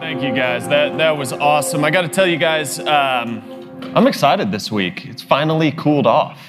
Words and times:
Thank 0.00 0.22
you 0.22 0.34
guys. 0.34 0.66
That 0.66 0.96
that 0.96 1.18
was 1.18 1.34
awesome. 1.34 1.84
I 1.84 1.90
got 1.90 2.00
to 2.00 2.08
tell 2.08 2.26
you 2.26 2.38
guys, 2.38 2.78
um, 2.78 3.92
I'm 3.94 4.06
excited 4.06 4.50
this 4.50 4.72
week. 4.72 5.04
It's 5.04 5.20
finally 5.20 5.72
cooled 5.72 6.06
off. 6.06 6.40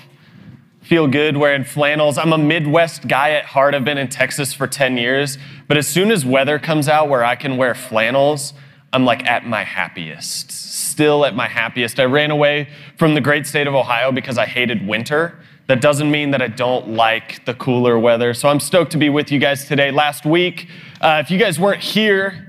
Feel 0.83 1.05
good 1.05 1.35
wearing 1.35 1.65
flannels. 1.65 2.17
I'm 2.17 2.31
a 2.31 2.37
Midwest 2.37 3.09
guy 3.09 3.31
at 3.31 3.43
heart. 3.43 3.75
I've 3.75 3.83
been 3.83 3.97
in 3.97 4.07
Texas 4.07 4.53
for 4.53 4.67
10 4.67 4.95
years, 4.95 5.37
but 5.67 5.75
as 5.75 5.85
soon 5.85 6.11
as 6.11 6.25
weather 6.25 6.59
comes 6.59 6.87
out 6.87 7.09
where 7.09 7.25
I 7.25 7.35
can 7.35 7.57
wear 7.57 7.75
flannels, 7.75 8.53
I'm 8.93 9.03
like 9.03 9.25
at 9.27 9.45
my 9.45 9.65
happiest. 9.65 10.49
Still 10.49 11.25
at 11.25 11.35
my 11.35 11.49
happiest. 11.49 11.99
I 11.99 12.05
ran 12.05 12.31
away 12.31 12.69
from 12.97 13.15
the 13.15 13.21
great 13.21 13.45
state 13.45 13.67
of 13.67 13.75
Ohio 13.75 14.13
because 14.13 14.37
I 14.37 14.45
hated 14.45 14.87
winter. 14.87 15.37
That 15.67 15.81
doesn't 15.81 16.09
mean 16.09 16.31
that 16.31 16.41
I 16.41 16.47
don't 16.47 16.91
like 16.91 17.43
the 17.43 17.53
cooler 17.53 17.99
weather. 17.99 18.33
So 18.33 18.47
I'm 18.47 18.61
stoked 18.61 18.93
to 18.93 18.97
be 18.97 19.09
with 19.09 19.29
you 19.29 19.39
guys 19.39 19.65
today. 19.65 19.91
Last 19.91 20.25
week, 20.25 20.69
uh, 21.01 21.21
if 21.21 21.29
you 21.29 21.37
guys 21.37 21.59
weren't 21.59 21.81
here, 21.81 22.47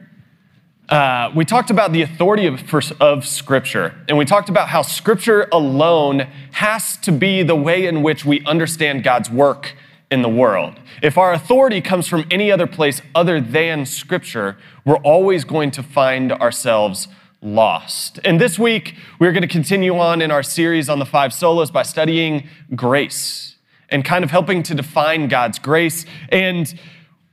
uh, 0.93 1.33
we 1.35 1.43
talked 1.43 1.71
about 1.71 1.91
the 1.93 2.03
authority 2.03 2.45
of, 2.45 2.63
of 3.01 3.27
Scripture, 3.27 3.95
and 4.09 4.19
we 4.19 4.27
talked 4.27 4.51
about 4.51 4.69
how 4.69 4.83
Scripture 4.83 5.49
alone 5.51 6.29
has 6.51 6.99
to 6.99 7.11
be 7.11 7.43
the 7.43 7.57
way 7.57 7.87
in 7.87 8.03
which 8.03 8.27
we 8.27 8.45
understand 8.45 9.03
God's 9.03 9.31
work 9.31 9.75
in 10.11 10.21
the 10.21 10.29
world. 10.29 10.79
If 11.03 11.17
our 11.17 11.33
authority 11.33 11.81
comes 11.81 12.07
from 12.07 12.27
any 12.31 12.53
other 12.53 12.67
place 12.67 13.01
other 13.15 13.41
than 13.41 13.87
Scripture, 13.87 14.59
we're 14.85 14.99
always 14.99 15.45
going 15.45 15.71
to 15.71 15.83
find 15.83 16.31
ourselves 16.31 17.09
lost. 17.41 18.21
And 18.23 18.39
this 18.39 18.59
week, 18.59 18.95
we're 19.19 19.33
going 19.33 19.41
to 19.41 19.49
continue 19.49 19.99
on 19.99 20.21
in 20.21 20.31
our 20.31 20.43
series 20.43 20.91
on 20.91 20.99
the 20.99 21.07
five 21.07 21.31
solas 21.31 21.73
by 21.73 21.85
studying 21.85 22.47
grace 22.77 23.57
and 23.89 24.05
kind 24.05 24.25
of 24.25 24.31
helping 24.31 24.63
to 24.65 24.75
define 24.75 25.29
God's 25.29 25.59
grace. 25.59 26.05
And 26.29 26.79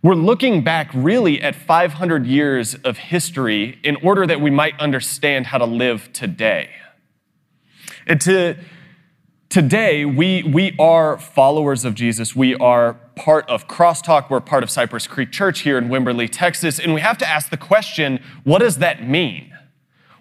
we're 0.02 0.16
looking 0.16 0.64
back 0.64 0.90
really 0.94 1.42
at 1.42 1.56
500 1.56 2.26
years 2.26 2.76
of 2.76 2.98
history 2.98 3.80
in 3.84 3.98
order 3.98 4.26
that 4.26 4.40
we 4.40 4.50
might 4.50 4.80
understand 4.80 5.48
how 5.48 5.58
to 5.58 5.66
live 5.66 6.14
today. 6.14 6.70
And 8.08 8.22
to, 8.22 8.56
today, 9.50 10.06
we, 10.06 10.44
we 10.44 10.74
are 10.80 11.18
followers 11.18 11.84
of 11.84 11.96
Jesus. 11.96 12.34
We 12.34 12.56
are 12.56 12.94
part 13.16 13.50
of 13.50 13.68
Crosstalk. 13.68 14.30
We're 14.30 14.40
part 14.40 14.64
of 14.64 14.70
Cypress 14.70 15.06
Creek 15.06 15.32
Church 15.32 15.62
here 15.62 15.78
in 15.78 15.90
Wimberley, 15.90 16.30
Texas. 16.32 16.80
And 16.80 16.94
we 16.94 17.02
have 17.02 17.18
to 17.18 17.28
ask 17.28 17.50
the 17.50 17.58
question 17.58 18.22
what 18.46 18.60
does 18.60 18.78
that 18.78 19.06
mean? 19.06 19.54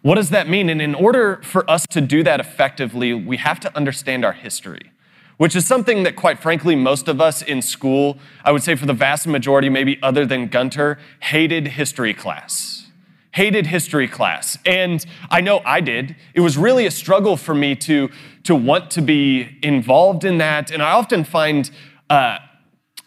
What 0.03 0.17
does 0.17 0.31
that 0.31 0.49
mean? 0.49 0.69
And 0.69 0.83
in 0.83 0.95
order 0.95 1.41
for 1.45 1.69
us 1.71 1.87
to 1.91 2.01
do 2.01 2.25
that 2.25 2.41
effectively, 2.41 3.15
we 3.15 3.37
have 3.37 3.61
to 3.61 3.77
understand 3.77 4.25
our 4.25 4.33
history 4.33 4.91
which 5.39 5.57
is 5.57 5.67
something 5.67 6.03
that, 6.03 6.17
quite 6.17 6.39
frankly, 6.39 6.77
most 6.77 7.09
of 7.09 7.21
us 7.21 7.43
in 7.43 7.63
school, 7.63 8.19
I 8.45 8.53
would 8.53 8.63
say 8.63 8.75
for 8.75 8.87
the 8.87 8.93
vast 8.93 9.27
majority, 9.27 9.69
maybe 9.69 9.99
other 10.03 10.27
than 10.27 10.49
Gunter, 10.49 10.99
hated 11.21 11.69
history 11.69 12.13
class. 12.13 12.89
Hated 13.33 13.69
history 13.69 14.09
class. 14.09 14.59
And 14.67 15.05
I 15.31 15.41
know 15.41 15.63
I 15.65 15.81
did. 15.81 16.17
It 16.35 16.41
was 16.41 16.59
really 16.59 16.87
a 16.87 16.91
struggle 16.91 17.37
for 17.37 17.55
me 17.55 17.77
to, 17.77 18.11
to 18.43 18.55
want 18.55 18.91
to 18.93 19.01
be 19.01 19.59
involved 19.63 20.25
in 20.25 20.39
that. 20.39 20.73
And 20.73 20.83
I 20.83 20.91
often 20.91 21.23
find 21.23 21.71
uh, 22.11 22.39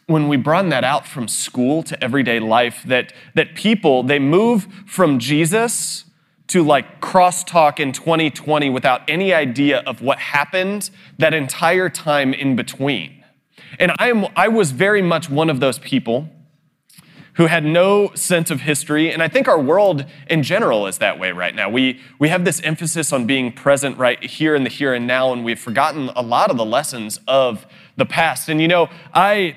when 0.07 0.29
we 0.29 0.37
broaden 0.37 0.69
that 0.69 0.85
out 0.85 1.05
from 1.05 1.27
school 1.27 1.83
to 1.83 2.01
everyday 2.01 2.39
life, 2.39 2.81
that, 2.85 3.11
that 3.35 3.55
people, 3.55 4.03
they 4.03 4.19
move 4.19 4.67
from 4.85 5.19
Jesus 5.19 6.05
to 6.51 6.61
like 6.61 6.99
crosstalk 6.99 7.79
in 7.79 7.93
2020 7.93 8.69
without 8.69 9.01
any 9.07 9.33
idea 9.33 9.79
of 9.79 10.01
what 10.01 10.19
happened 10.19 10.89
that 11.17 11.33
entire 11.33 11.87
time 11.87 12.33
in 12.33 12.57
between. 12.57 13.23
And 13.79 13.93
I, 13.97 14.09
am, 14.09 14.27
I 14.35 14.49
was 14.49 14.71
very 14.71 15.01
much 15.01 15.29
one 15.29 15.49
of 15.49 15.61
those 15.61 15.79
people 15.79 16.27
who 17.35 17.45
had 17.45 17.63
no 17.63 18.13
sense 18.15 18.51
of 18.51 18.59
history. 18.59 19.13
And 19.13 19.23
I 19.23 19.29
think 19.29 19.47
our 19.47 19.59
world 19.59 20.03
in 20.29 20.43
general 20.43 20.87
is 20.87 20.97
that 20.97 21.17
way 21.17 21.31
right 21.31 21.55
now. 21.55 21.69
We, 21.69 22.01
we 22.19 22.27
have 22.27 22.43
this 22.43 22.59
emphasis 22.63 23.13
on 23.13 23.25
being 23.25 23.53
present 23.53 23.97
right 23.97 24.21
here 24.21 24.53
in 24.53 24.65
the 24.65 24.69
here 24.69 24.93
and 24.93 25.07
now, 25.07 25.31
and 25.31 25.45
we've 25.45 25.57
forgotten 25.57 26.09
a 26.17 26.21
lot 26.21 26.51
of 26.51 26.57
the 26.57 26.65
lessons 26.65 27.21
of 27.29 27.65
the 27.95 28.05
past. 28.05 28.49
And 28.49 28.61
you 28.61 28.67
know, 28.67 28.89
I, 29.13 29.55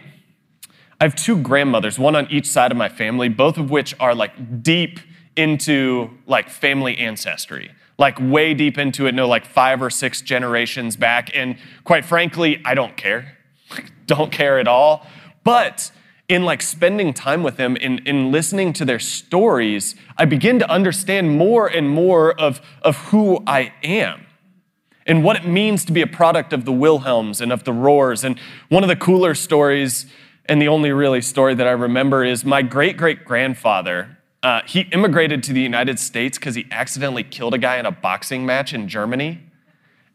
I 1.00 1.04
have 1.04 1.16
two 1.16 1.36
grandmothers, 1.36 1.98
one 1.98 2.14
on 2.14 2.30
each 2.30 2.46
side 2.46 2.70
of 2.70 2.78
my 2.78 2.88
family, 2.88 3.28
both 3.28 3.58
of 3.58 3.68
which 3.68 3.96
are 3.98 4.14
like 4.14 4.62
deep 4.62 5.00
into 5.36 6.10
like 6.26 6.48
family 6.48 6.96
ancestry, 6.98 7.70
like 7.98 8.18
way 8.20 8.54
deep 8.54 8.78
into 8.78 9.06
it, 9.06 9.14
no, 9.14 9.28
like 9.28 9.44
five 9.44 9.82
or 9.82 9.90
six 9.90 10.20
generations 10.20 10.96
back. 10.96 11.30
And 11.34 11.56
quite 11.84 12.04
frankly, 12.04 12.60
I 12.64 12.74
don't 12.74 12.96
care. 12.96 13.38
don't 14.06 14.32
care 14.32 14.58
at 14.58 14.68
all. 14.68 15.06
But 15.42 15.90
in 16.28 16.44
like 16.44 16.62
spending 16.62 17.12
time 17.12 17.42
with 17.42 17.56
them, 17.56 17.76
in, 17.76 17.98
in 18.06 18.32
listening 18.32 18.72
to 18.74 18.84
their 18.84 18.98
stories, 18.98 19.94
I 20.16 20.24
begin 20.24 20.58
to 20.58 20.70
understand 20.70 21.36
more 21.36 21.66
and 21.66 21.88
more 21.88 22.38
of, 22.38 22.60
of 22.82 22.96
who 22.96 23.42
I 23.46 23.72
am 23.82 24.26
and 25.06 25.22
what 25.22 25.36
it 25.36 25.46
means 25.46 25.84
to 25.84 25.92
be 25.92 26.00
a 26.00 26.06
product 26.06 26.52
of 26.52 26.64
the 26.64 26.72
Wilhelms 26.72 27.40
and 27.40 27.52
of 27.52 27.64
the 27.64 27.72
Roars. 27.72 28.24
And 28.24 28.38
one 28.68 28.82
of 28.82 28.88
the 28.88 28.96
cooler 28.96 29.34
stories, 29.34 30.06
and 30.46 30.60
the 30.60 30.68
only 30.68 30.92
really 30.92 31.20
story 31.20 31.54
that 31.54 31.66
I 31.66 31.72
remember, 31.72 32.24
is 32.24 32.44
my 32.44 32.62
great 32.62 32.96
great 32.96 33.24
grandfather 33.24 34.13
uh, 34.44 34.60
he 34.66 34.80
immigrated 34.92 35.42
to 35.42 35.54
the 35.54 35.60
United 35.60 35.98
States 35.98 36.36
because 36.36 36.54
he 36.54 36.66
accidentally 36.70 37.24
killed 37.24 37.54
a 37.54 37.58
guy 37.58 37.78
in 37.78 37.86
a 37.86 37.90
boxing 37.90 38.44
match 38.44 38.74
in 38.74 38.86
Germany. 38.86 39.40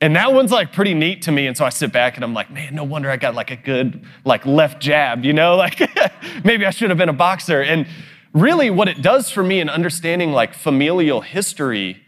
And 0.01 0.15
that 0.15 0.31
one's 0.31 0.51
like 0.51 0.71
pretty 0.71 0.93
neat 0.93 1.23
to 1.23 1.31
me. 1.31 1.47
And 1.47 1.57
so 1.57 1.65
I 1.65 1.69
sit 1.69 1.91
back 1.91 2.15
and 2.15 2.23
I'm 2.23 2.35
like, 2.35 2.51
man, 2.51 2.75
no 2.75 2.83
wonder 2.83 3.09
I 3.09 3.17
got 3.17 3.33
like 3.33 3.49
a 3.49 3.55
good 3.55 4.05
like 4.23 4.45
left 4.45 4.79
jab, 4.79 5.25
you 5.25 5.33
know? 5.33 5.55
Like 5.57 5.81
maybe 6.45 6.63
I 6.65 6.69
should 6.69 6.89
have 6.89 6.97
been 6.97 7.09
a 7.09 7.13
boxer. 7.13 7.61
And 7.61 7.87
really 8.31 8.69
what 8.69 8.87
it 8.87 9.01
does 9.01 9.31
for 9.31 9.41
me 9.41 9.59
in 9.59 9.67
understanding 9.67 10.31
like 10.31 10.53
familial 10.53 11.21
history 11.21 12.01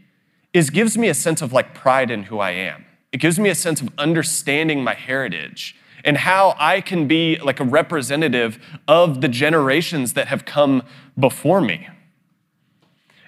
is 0.54 0.70
gives 0.70 0.96
me 1.00 1.10
a 1.10 1.16
sense 1.16 1.42
of 1.42 1.52
like 1.52 1.74
pride 1.74 2.12
in 2.12 2.24
who 2.24 2.38
I 2.38 2.52
am. 2.52 2.86
It 3.12 3.18
gives 3.18 3.40
me 3.40 3.50
a 3.50 3.56
sense 3.56 3.82
of 3.82 3.90
understanding 3.98 4.84
my 4.84 4.94
heritage 4.94 5.76
and 6.06 6.18
how 6.18 6.56
I 6.60 6.82
can 6.82 7.08
be 7.08 7.38
like 7.40 7.60
a 7.60 7.64
representative 7.64 8.60
of 8.88 9.22
the 9.22 9.28
generations 9.28 10.14
that 10.14 10.28
have 10.28 10.46
come 10.46 10.84
before 11.18 11.62
me. 11.62 11.88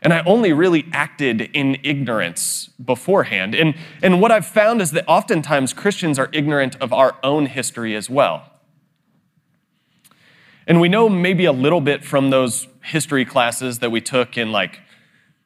And 0.03 0.13
I 0.13 0.21
only 0.25 0.53
really 0.53 0.85
acted 0.91 1.41
in 1.53 1.77
ignorance 1.81 2.69
beforehand. 2.83 3.55
And, 3.55 3.73
and 4.03 4.21
what 4.21 4.31
I've 4.31 4.45
found 4.45 4.81
is 4.81 4.91
that 4.91 5.05
oftentimes 5.07 5.73
Christians 5.73 6.19
are 6.19 6.29
ignorant 6.33 6.75
of 6.81 6.93
our 6.93 7.15
own 7.23 7.45
history 7.45 7.95
as 7.95 8.09
well. 8.09 8.51
And 10.67 10.79
we 10.79 10.89
know 10.89 11.09
maybe 11.09 11.45
a 11.45 11.51
little 11.51 11.81
bit 11.81 12.03
from 12.03 12.29
those 12.29 12.67
history 12.83 13.25
classes 13.25 13.79
that 13.79 13.91
we 13.91 14.01
took 14.01 14.37
in 14.37 14.51
like 14.51 14.81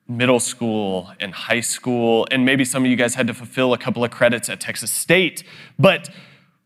middle 0.07 0.39
school 0.39 1.11
and 1.19 1.33
high 1.33 1.59
school, 1.59 2.27
and 2.31 2.45
maybe 2.45 2.63
some 2.65 2.83
of 2.83 2.89
you 2.89 2.95
guys 2.95 3.15
had 3.15 3.27
to 3.27 3.33
fulfill 3.33 3.73
a 3.73 3.77
couple 3.77 4.03
of 4.03 4.11
credits 4.11 4.49
at 4.49 4.59
Texas 4.59 4.89
State. 4.89 5.43
But 5.77 6.09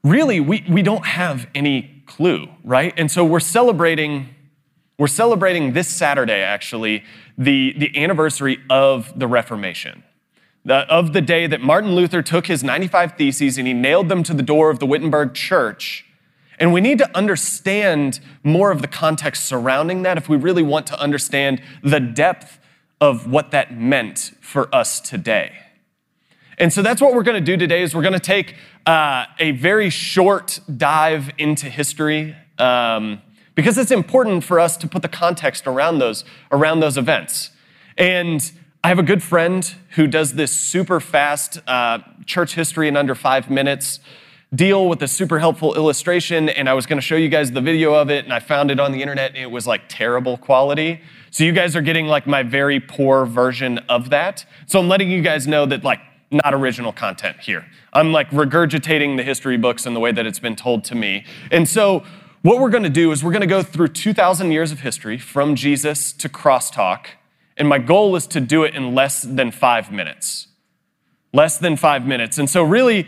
really, 0.04 0.40
we, 0.40 0.64
we 0.70 0.82
don't 0.82 1.06
have 1.06 1.48
any 1.56 2.04
clue, 2.06 2.50
right? 2.64 2.94
And 2.98 3.10
so 3.10 3.26
we're 3.26 3.40
celebrating 3.40 4.30
we're 5.02 5.08
celebrating 5.08 5.74
this 5.74 5.88
Saturday, 5.88 6.42
actually, 6.44 7.04
the, 7.36 7.74
the 7.76 8.04
anniversary 8.04 8.60
of 8.70 9.12
the 9.18 9.26
Reformation. 9.26 10.04
The, 10.64 10.82
of 10.94 11.14
the 11.14 11.22
day 11.22 11.48
that 11.48 11.60
Martin 11.60 11.96
Luther 11.96 12.22
took 12.22 12.46
his 12.46 12.64
95 12.64 13.18
Theses 13.18 13.58
and 13.58 13.66
he 13.66 13.74
nailed 13.74 14.10
them 14.10 14.22
to 14.22 14.32
the 14.36 14.44
door 14.44 14.70
of 14.70 14.78
the 14.78 14.86
Wittenberg 14.86 15.34
Church. 15.34 16.06
And 16.60 16.72
we 16.72 16.82
need 16.82 17.00
to 17.00 17.18
understand 17.18 18.20
more 18.44 18.70
of 18.70 18.84
the 18.84 18.88
context 18.88 19.46
surrounding 19.46 20.04
that 20.04 20.20
if 20.20 20.30
we 20.30 20.38
really 20.38 20.62
want 20.62 20.86
to 20.86 21.02
understand 21.02 21.64
the 21.82 22.00
depth 22.00 22.60
of 23.00 23.26
what 23.26 23.50
that 23.50 23.76
meant 23.76 24.34
for 24.40 24.70
us 24.72 25.02
today. 25.02 25.52
And 26.60 26.72
so 26.72 26.84
that's 26.84 27.02
what 27.02 27.16
we're 27.16 27.24
going 27.24 27.44
to 27.44 27.52
do 27.52 27.58
today 27.58 27.82
is 27.82 27.96
we're 27.96 28.04
going 28.04 28.14
to 28.14 28.20
take 28.20 28.54
uh, 28.86 29.26
a 29.40 29.50
very 29.50 29.90
short 29.90 30.60
dive 30.78 31.32
into 31.40 31.72
history. 31.72 32.36
Um, 32.60 33.24
because 33.56 33.78
it's 33.78 33.92
important 33.92 34.44
for 34.44 34.60
us 34.60 34.78
to 34.78 34.88
put 34.88 35.02
the 35.02 35.10
context 35.10 35.68
around 35.68 36.00
those, 36.00 36.24
around 36.52 36.80
those 36.80 36.98
events. 36.98 37.52
And 37.98 38.52
I 38.84 38.88
have 38.88 39.00
a 39.00 39.04
good 39.04 39.22
friend 39.22 39.64
who 39.92 40.08
does 40.08 40.34
this 40.34 40.52
super 40.52 41.00
fast 41.00 41.60
uh, 41.68 42.00
church 42.26 42.56
history 42.56 42.88
in 42.88 42.98
under 42.98 43.14
five 43.14 43.50
minutes 43.50 44.00
deal 44.54 44.90
with 44.90 45.02
a 45.02 45.08
super 45.08 45.40
helpful 45.40 45.76
illustration. 45.76 46.50
And 46.50 46.68
I 46.68 46.74
was 46.74 46.86
going 46.86 46.98
to 46.98 47.02
show 47.02 47.16
you 47.16 47.30
guys 47.30 47.52
the 47.52 47.62
video 47.62 47.94
of 47.94 48.10
it, 48.10 48.26
and 48.26 48.34
I 48.34 48.40
found 48.40 48.72
it 48.72 48.80
on 48.80 48.92
the 48.92 49.02
internet, 49.02 49.32
and 49.32 49.40
it 49.40 49.52
was 49.52 49.66
like 49.68 49.84
terrible 49.88 50.38
quality. 50.38 51.02
So 51.30 51.44
you 51.44 51.54
guys 51.54 51.76
are 51.76 51.82
getting 51.82 52.08
like 52.08 52.28
my 52.28 52.44
very 52.44 52.80
poor 52.80 53.26
version 53.26 53.78
of 53.88 54.10
that. 54.10 54.46
So 54.66 54.80
I'm 54.80 54.90
letting 54.90 55.10
you 55.10 55.22
guys 55.22 55.48
know 55.48 55.66
that 55.68 55.84
like 55.84 56.00
not 56.32 56.54
original 56.54 56.92
content 56.92 57.38
here. 57.40 57.66
I'm 57.94 58.12
like 58.12 58.30
regurgitating 58.32 59.18
the 59.18 59.24
history 59.24 59.58
books 59.58 59.86
in 59.86 59.94
the 59.94 60.00
way 60.00 60.12
that 60.12 60.26
it's 60.26 60.40
been 60.40 60.56
told 60.56 60.84
to 60.86 60.96
me. 60.96 61.26
And 61.52 61.68
so 61.68 62.04
what 62.42 62.60
we're 62.60 62.70
going 62.70 62.84
to 62.84 62.90
do 62.90 63.12
is 63.12 63.24
we're 63.24 63.32
going 63.32 63.42
to 63.42 63.48
go 63.48 63.62
through 63.62 63.90
2,000 63.90 64.52
years 64.52 64.72
of 64.72 64.80
history 64.80 65.18
from 65.18 65.56
Jesus 65.56 66.12
to 66.14 66.28
crosstalk, 66.28 67.08
and 67.56 67.68
my 67.68 67.78
goal 67.78 68.16
is 68.16 68.26
to 68.28 68.40
do 68.40 68.64
it 68.64 68.74
in 68.74 68.96
less 68.96 69.22
than 69.22 69.52
five 69.52 69.92
minutes. 69.92 70.48
Less 71.34 71.58
than 71.58 71.78
five 71.78 72.06
minutes. 72.06 72.38
And 72.38 72.50
so, 72.50 72.64
really, 72.64 73.08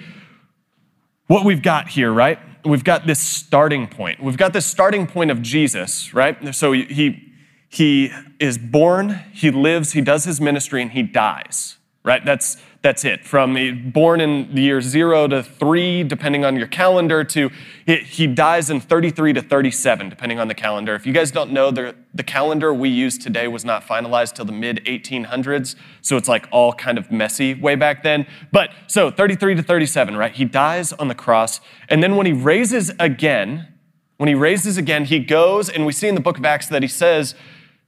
what 1.27 1.44
we've 1.44 1.62
got 1.62 1.89
here, 1.89 2.12
right? 2.12 2.39
We've 2.63 2.83
got 2.83 3.07
this 3.07 3.19
starting 3.19 3.88
point. 3.88 4.21
We've 4.21 4.38
got 4.38 4.53
this 4.53 4.65
starting 4.65 5.07
point 5.07 5.31
of 5.31 5.41
Jesus, 5.41 6.13
right? 6.13 6.53
So 6.56 6.71
he, 6.71 7.33
he 7.68 8.12
is 8.39 8.57
born, 8.57 9.19
he 9.33 9.51
lives, 9.51 9.94
he 9.94 10.01
does 10.01 10.25
his 10.25 10.39
ministry, 10.39 10.81
and 10.81 10.91
he 10.91 11.01
dies, 11.01 11.77
right? 12.03 12.24
That's, 12.24 12.57
that's 12.83 13.06
it. 13.06 13.25
From 13.25 13.91
born 13.91 14.19
in 14.19 14.53
the 14.53 14.62
year 14.62 14.81
zero 14.81 15.25
to 15.30 15.41
three, 15.41 16.03
depending 16.03 16.44
on 16.44 16.57
your 16.57 16.68
calendar, 16.68 17.24
to 17.24 17.50
he 17.85 18.27
dies 18.27 18.69
in 18.69 18.81
33 18.81 19.31
to 19.33 19.41
37, 19.41 20.09
depending 20.09 20.38
on 20.38 20.50
the 20.50 20.53
calendar. 20.53 20.94
If 20.94 21.07
you 21.07 21.13
guys 21.13 21.31
don't 21.31 21.53
know, 21.53 21.71
the, 21.71 21.95
the 22.13 22.24
calendar 22.24 22.74
we 22.74 22.89
use 22.89 23.18
today 23.18 23.47
was 23.47 23.63
not 23.63 23.88
finalized 23.88 24.33
till 24.33 24.44
the 24.44 24.51
mid 24.51 24.83
1800s, 24.85 25.75
so 26.01 26.18
it's 26.18 26.27
like 26.27 26.45
all 26.51 26.74
kind 26.74 26.97
of 26.97 27.09
messy 27.09 27.53
way 27.53 27.75
back 27.75 28.03
then. 28.03 28.27
But 28.51 28.71
so 28.88 29.09
33 29.09 29.56
to 29.56 29.63
37, 29.63 30.18
right? 30.18 30.33
He 30.33 30.44
dies 30.44 30.91
on 30.91 31.07
the 31.07 31.15
cross, 31.15 31.62
and 31.88 32.03
then 32.03 32.18
when 32.18 32.25
he 32.25 32.33
raises 32.33 32.91
again, 33.00 33.69
when 34.18 34.27
he 34.27 34.36
raises 34.36 34.77
again, 34.77 35.06
he 35.06 35.19
goes, 35.19 35.69
and 35.69 35.86
we 35.86 35.94
see 35.94 36.09
in 36.09 36.15
the 36.15 36.21
book 36.21 36.38
of 36.38 36.44
Acts 36.44 36.68
that 36.68 36.81
he 36.81 36.89
says, 36.89 37.33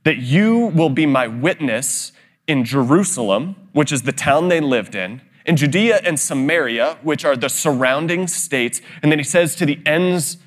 that 0.06 0.18
you 0.18 0.68
will 0.68 0.90
be 0.90 1.06
my 1.06 1.28
witness 1.28 2.14
in 2.48 2.64
Jerusalem, 2.64 3.56
which 3.74 3.92
is 3.92 4.04
the 4.04 4.12
town 4.12 4.48
they 4.48 4.60
lived 4.60 4.96
in, 4.96 5.22
in 5.46 5.56
Judea 5.56 6.02
and 6.04 6.20
Samaria, 6.20 6.98
which 7.04 7.24
are 7.24 7.36
the 7.36 7.50
surrounding 7.50 8.28
states, 8.28 8.82
and 9.02 9.12
then 9.12 9.20
he 9.20 9.24
says 9.24 9.56
to 9.56 9.66
the 9.66 9.80
ends 9.86 10.38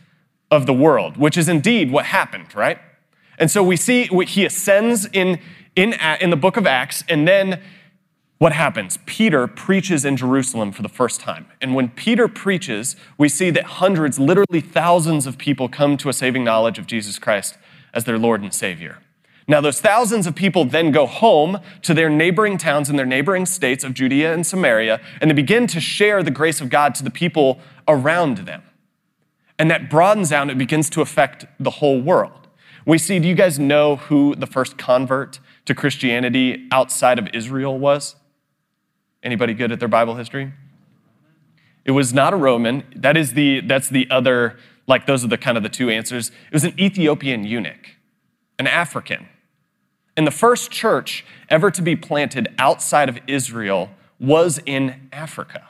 of 0.50 0.66
the 0.66 0.74
world, 0.74 1.16
which 1.16 1.36
is 1.36 1.48
indeed 1.48 1.92
what 1.92 2.06
happened, 2.06 2.54
right? 2.54 2.78
And 3.38 3.50
so 3.50 3.62
we 3.62 3.76
see 3.76 4.04
he 4.04 4.44
ascends 4.44 5.06
in, 5.12 5.38
in, 5.76 5.94
in 6.20 6.30
the 6.30 6.36
book 6.36 6.56
of 6.56 6.66
Acts, 6.66 7.04
and 7.08 7.28
then 7.28 7.60
what 8.38 8.52
happens? 8.52 8.98
Peter 9.04 9.48
preaches 9.48 10.04
in 10.04 10.16
Jerusalem 10.16 10.70
for 10.70 10.82
the 10.82 10.88
first 10.88 11.20
time. 11.20 11.46
And 11.60 11.74
when 11.74 11.88
Peter 11.88 12.28
preaches, 12.28 12.94
we 13.16 13.28
see 13.28 13.50
that 13.50 13.64
hundreds, 13.64 14.20
literally 14.20 14.60
thousands 14.60 15.26
of 15.26 15.38
people 15.38 15.68
come 15.68 15.96
to 15.98 16.08
a 16.08 16.12
saving 16.12 16.44
knowledge 16.44 16.78
of 16.78 16.86
Jesus 16.86 17.18
Christ 17.18 17.58
as 17.92 18.04
their 18.04 18.18
Lord 18.18 18.42
and 18.42 18.54
Savior. 18.54 18.98
Now, 19.50 19.62
those 19.62 19.80
thousands 19.80 20.26
of 20.26 20.34
people 20.34 20.66
then 20.66 20.92
go 20.92 21.06
home 21.06 21.60
to 21.80 21.94
their 21.94 22.10
neighboring 22.10 22.58
towns 22.58 22.90
and 22.90 22.98
their 22.98 23.06
neighboring 23.06 23.46
states 23.46 23.82
of 23.82 23.94
Judea 23.94 24.34
and 24.34 24.46
Samaria, 24.46 25.00
and 25.22 25.30
they 25.30 25.34
begin 25.34 25.66
to 25.68 25.80
share 25.80 26.22
the 26.22 26.30
grace 26.30 26.60
of 26.60 26.68
God 26.68 26.94
to 26.96 27.02
the 27.02 27.10
people 27.10 27.58
around 27.88 28.38
them. 28.38 28.62
And 29.58 29.70
that 29.70 29.88
broadens 29.88 30.32
out 30.32 30.42
and 30.42 30.50
it 30.50 30.58
begins 30.58 30.90
to 30.90 31.00
affect 31.00 31.46
the 31.58 31.70
whole 31.70 32.00
world. 32.00 32.46
We 32.84 32.98
see, 32.98 33.18
do 33.18 33.26
you 33.26 33.34
guys 33.34 33.58
know 33.58 33.96
who 33.96 34.34
the 34.36 34.46
first 34.46 34.76
convert 34.76 35.40
to 35.64 35.74
Christianity 35.74 36.68
outside 36.70 37.18
of 37.18 37.28
Israel 37.32 37.78
was? 37.78 38.16
Anybody 39.22 39.54
good 39.54 39.72
at 39.72 39.78
their 39.78 39.88
Bible 39.88 40.14
history? 40.14 40.52
It 41.86 41.92
was 41.92 42.12
not 42.12 42.34
a 42.34 42.36
Roman. 42.36 42.84
That 42.94 43.16
is 43.16 43.32
the, 43.32 43.60
that's 43.60 43.88
the 43.88 44.06
other, 44.10 44.58
like 44.86 45.06
those 45.06 45.24
are 45.24 45.28
the 45.28 45.38
kind 45.38 45.56
of 45.56 45.62
the 45.62 45.68
two 45.70 45.88
answers. 45.88 46.28
It 46.28 46.52
was 46.52 46.64
an 46.64 46.78
Ethiopian 46.78 47.44
eunuch, 47.44 47.96
an 48.58 48.66
African. 48.66 49.26
And 50.18 50.26
the 50.26 50.32
first 50.32 50.72
church 50.72 51.24
ever 51.48 51.70
to 51.70 51.80
be 51.80 51.94
planted 51.94 52.52
outside 52.58 53.08
of 53.08 53.20
Israel 53.28 53.90
was 54.18 54.60
in 54.66 55.08
Africa. 55.12 55.68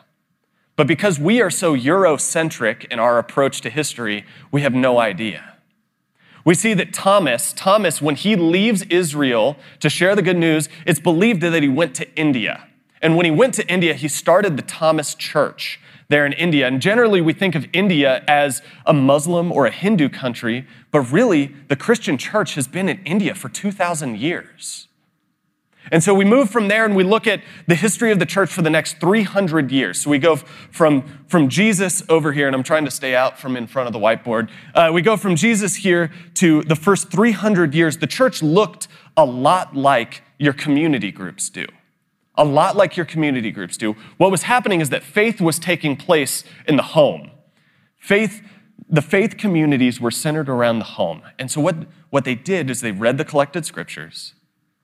But 0.75 0.87
because 0.87 1.19
we 1.19 1.43
are 1.43 1.51
so 1.51 1.77
Eurocentric 1.77 2.87
in 2.87 2.99
our 2.99 3.19
approach 3.19 3.61
to 3.61 3.69
history, 3.69 4.25
we 4.51 4.63
have 4.63 4.73
no 4.73 4.99
idea. 5.01 5.59
We 6.47 6.55
see 6.55 6.73
that 6.73 6.95
Thomas, 6.95 7.53
Thomas, 7.53 8.01
when 8.01 8.15
he 8.15 8.37
leaves 8.37 8.85
Israel 8.85 9.59
to 9.81 9.91
share 9.91 10.17
the 10.17 10.23
good 10.23 10.39
news, 10.39 10.71
it's 10.87 10.99
believed 10.99 11.43
that 11.43 11.63
he 11.63 11.69
went 11.69 11.95
to 11.97 12.11
India. 12.17 12.69
And 13.03 13.17
when 13.17 13.27
he 13.27 13.31
went 13.31 13.53
to 13.55 13.69
India, 13.69 13.93
he 13.93 14.09
started 14.09 14.57
the 14.57 14.63
Thomas 14.63 15.15
Church 15.15 15.79
there 16.09 16.25
in 16.25 16.33
India. 16.33 16.67
And 16.67 16.81
generally, 16.81 17.21
we 17.21 17.33
think 17.33 17.55
of 17.55 17.67
India 17.73 18.25
as 18.27 18.63
a 18.87 18.95
Muslim 18.95 19.53
or 19.53 19.67
a 19.67 19.71
Hindu 19.71 20.09
country, 20.09 20.67
but 20.91 21.01
really, 21.01 21.55
the 21.69 21.77
Christian 21.77 22.17
church 22.17 22.55
has 22.55 22.67
been 22.67 22.89
in 22.89 23.01
India 23.05 23.35
for 23.35 23.49
2,000 23.49 24.19
years. 24.19 24.89
And 25.91 26.03
so 26.03 26.15
we 26.15 26.25
move 26.25 26.51
from 26.51 26.69
there 26.69 26.85
and 26.85 26.95
we 26.95 27.05
look 27.05 27.27
at 27.27 27.43
the 27.67 27.75
history 27.75 28.11
of 28.11 28.19
the 28.19 28.27
church 28.27 28.51
for 28.51 28.63
the 28.63 28.71
next 28.71 29.01
300 29.01 29.71
years. 29.71 30.01
So 30.01 30.11
we 30.11 30.19
go 30.19 30.37
from, 30.37 31.25
from 31.29 31.49
Jesus 31.49 32.03
over 32.09 32.33
here, 32.33 32.47
and 32.47 32.55
I'm 32.55 32.63
trying 32.63 32.85
to 32.85 32.91
stay 32.91 33.15
out 33.15 33.39
from 33.39 33.57
in 33.57 33.67
front 33.67 33.87
of 33.87 33.93
the 33.93 33.99
whiteboard. 33.99 34.51
Uh, 34.75 34.91
we 34.93 35.03
go 35.03 35.17
from 35.17 35.37
Jesus 35.37 35.77
here 35.77 36.11
to 36.35 36.63
the 36.63 36.77
first 36.77 37.11
300 37.11 37.75
years. 37.75 37.99
The 37.99 38.07
church 38.07 38.43
looked 38.43 38.89
a 39.17 39.25
lot 39.25 39.75
like 39.75 40.23
your 40.39 40.53
community 40.53 41.11
groups 41.11 41.49
do 41.49 41.67
a 42.39 42.45
lot 42.45 42.77
like 42.77 42.97
your 42.97 43.05
community 43.05 43.51
groups 43.51 43.77
do. 43.77 43.97
What 44.17 44.31
was 44.31 44.45
happening 44.45 44.81
is 44.81 44.89
that 44.91 45.03
faith 45.03 45.41
was 45.41 45.59
taking 45.59 45.97
place 45.97 46.45
in 46.67 46.77
the 46.77 46.83
home. 46.83 47.33
Faith, 47.99 48.41
the 48.89 49.03
faith 49.03 49.37
communities 49.37 50.01
were 50.01 50.13
centered 50.13 50.49
around 50.49 50.79
the 50.79 50.85
home. 50.85 51.21
And 51.39 51.51
so 51.51 51.61
what, 51.61 51.77
what 52.11 52.25
they 52.25 52.37
did 52.37 52.71
is 52.71 52.81
they 52.81 52.93
read 52.93 53.19
the 53.19 53.25
collected 53.25 53.67
scriptures, 53.67 54.35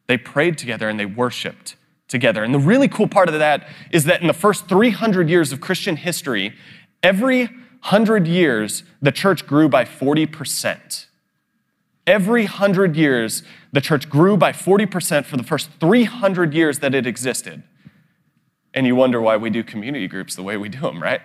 they 0.08 0.18
prayed 0.18 0.58
together, 0.58 0.88
and 0.88 1.00
they 1.00 1.06
worshiped 1.06 1.76
together. 2.08 2.44
And 2.44 2.52
the 2.52 2.58
really 2.58 2.88
cool 2.88 3.08
part 3.08 3.28
of 3.28 3.34
that 3.38 3.66
is 3.90 4.04
that 4.04 4.20
in 4.20 4.26
the 4.26 4.34
first 4.34 4.68
300 4.68 5.30
years 5.30 5.52
of 5.52 5.60
Christian 5.60 5.96
history, 5.96 6.54
every 7.02 7.46
100 7.46 8.26
years, 8.26 8.82
the 9.00 9.12
church 9.12 9.46
grew 9.46 9.68
by 9.68 9.84
40%. 9.84 11.06
Every 12.06 12.42
100 12.42 12.96
years, 12.96 13.42
the 13.72 13.80
church 13.80 14.10
grew 14.10 14.36
by 14.36 14.52
40% 14.52 15.24
for 15.24 15.36
the 15.36 15.42
first 15.42 15.70
300 15.80 16.52
years 16.52 16.80
that 16.80 16.94
it 16.94 17.06
existed. 17.06 17.62
And 18.74 18.88
you 18.88 18.96
wonder 18.96 19.20
why 19.20 19.36
we 19.36 19.50
do 19.50 19.62
community 19.62 20.08
groups 20.08 20.34
the 20.34 20.42
way 20.42 20.56
we 20.56 20.68
do 20.68 20.80
them, 20.80 21.00
right? 21.00 21.20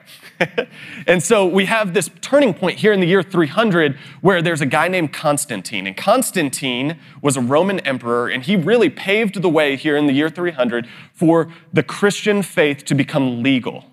and 1.07 1.21
so 1.21 1.47
we 1.47 1.65
have 1.65 1.95
this 1.95 2.09
turning 2.21 2.53
point 2.53 2.77
here 2.77 2.93
in 2.93 2.99
the 2.99 3.07
year 3.07 3.23
300 3.23 3.97
where 4.21 4.39
there's 4.41 4.61
a 4.61 4.67
guy 4.67 4.87
named 4.87 5.11
Constantine. 5.11 5.87
And 5.87 5.97
Constantine 5.97 6.99
was 7.23 7.35
a 7.35 7.41
Roman 7.41 7.79
emperor, 7.79 8.29
and 8.29 8.43
he 8.43 8.55
really 8.55 8.89
paved 8.89 9.41
the 9.41 9.49
way 9.49 9.75
here 9.75 9.97
in 9.97 10.05
the 10.05 10.13
year 10.13 10.29
300 10.29 10.87
for 11.11 11.51
the 11.73 11.81
Christian 11.81 12.43
faith 12.43 12.85
to 12.85 12.93
become 12.93 13.41
legal 13.41 13.85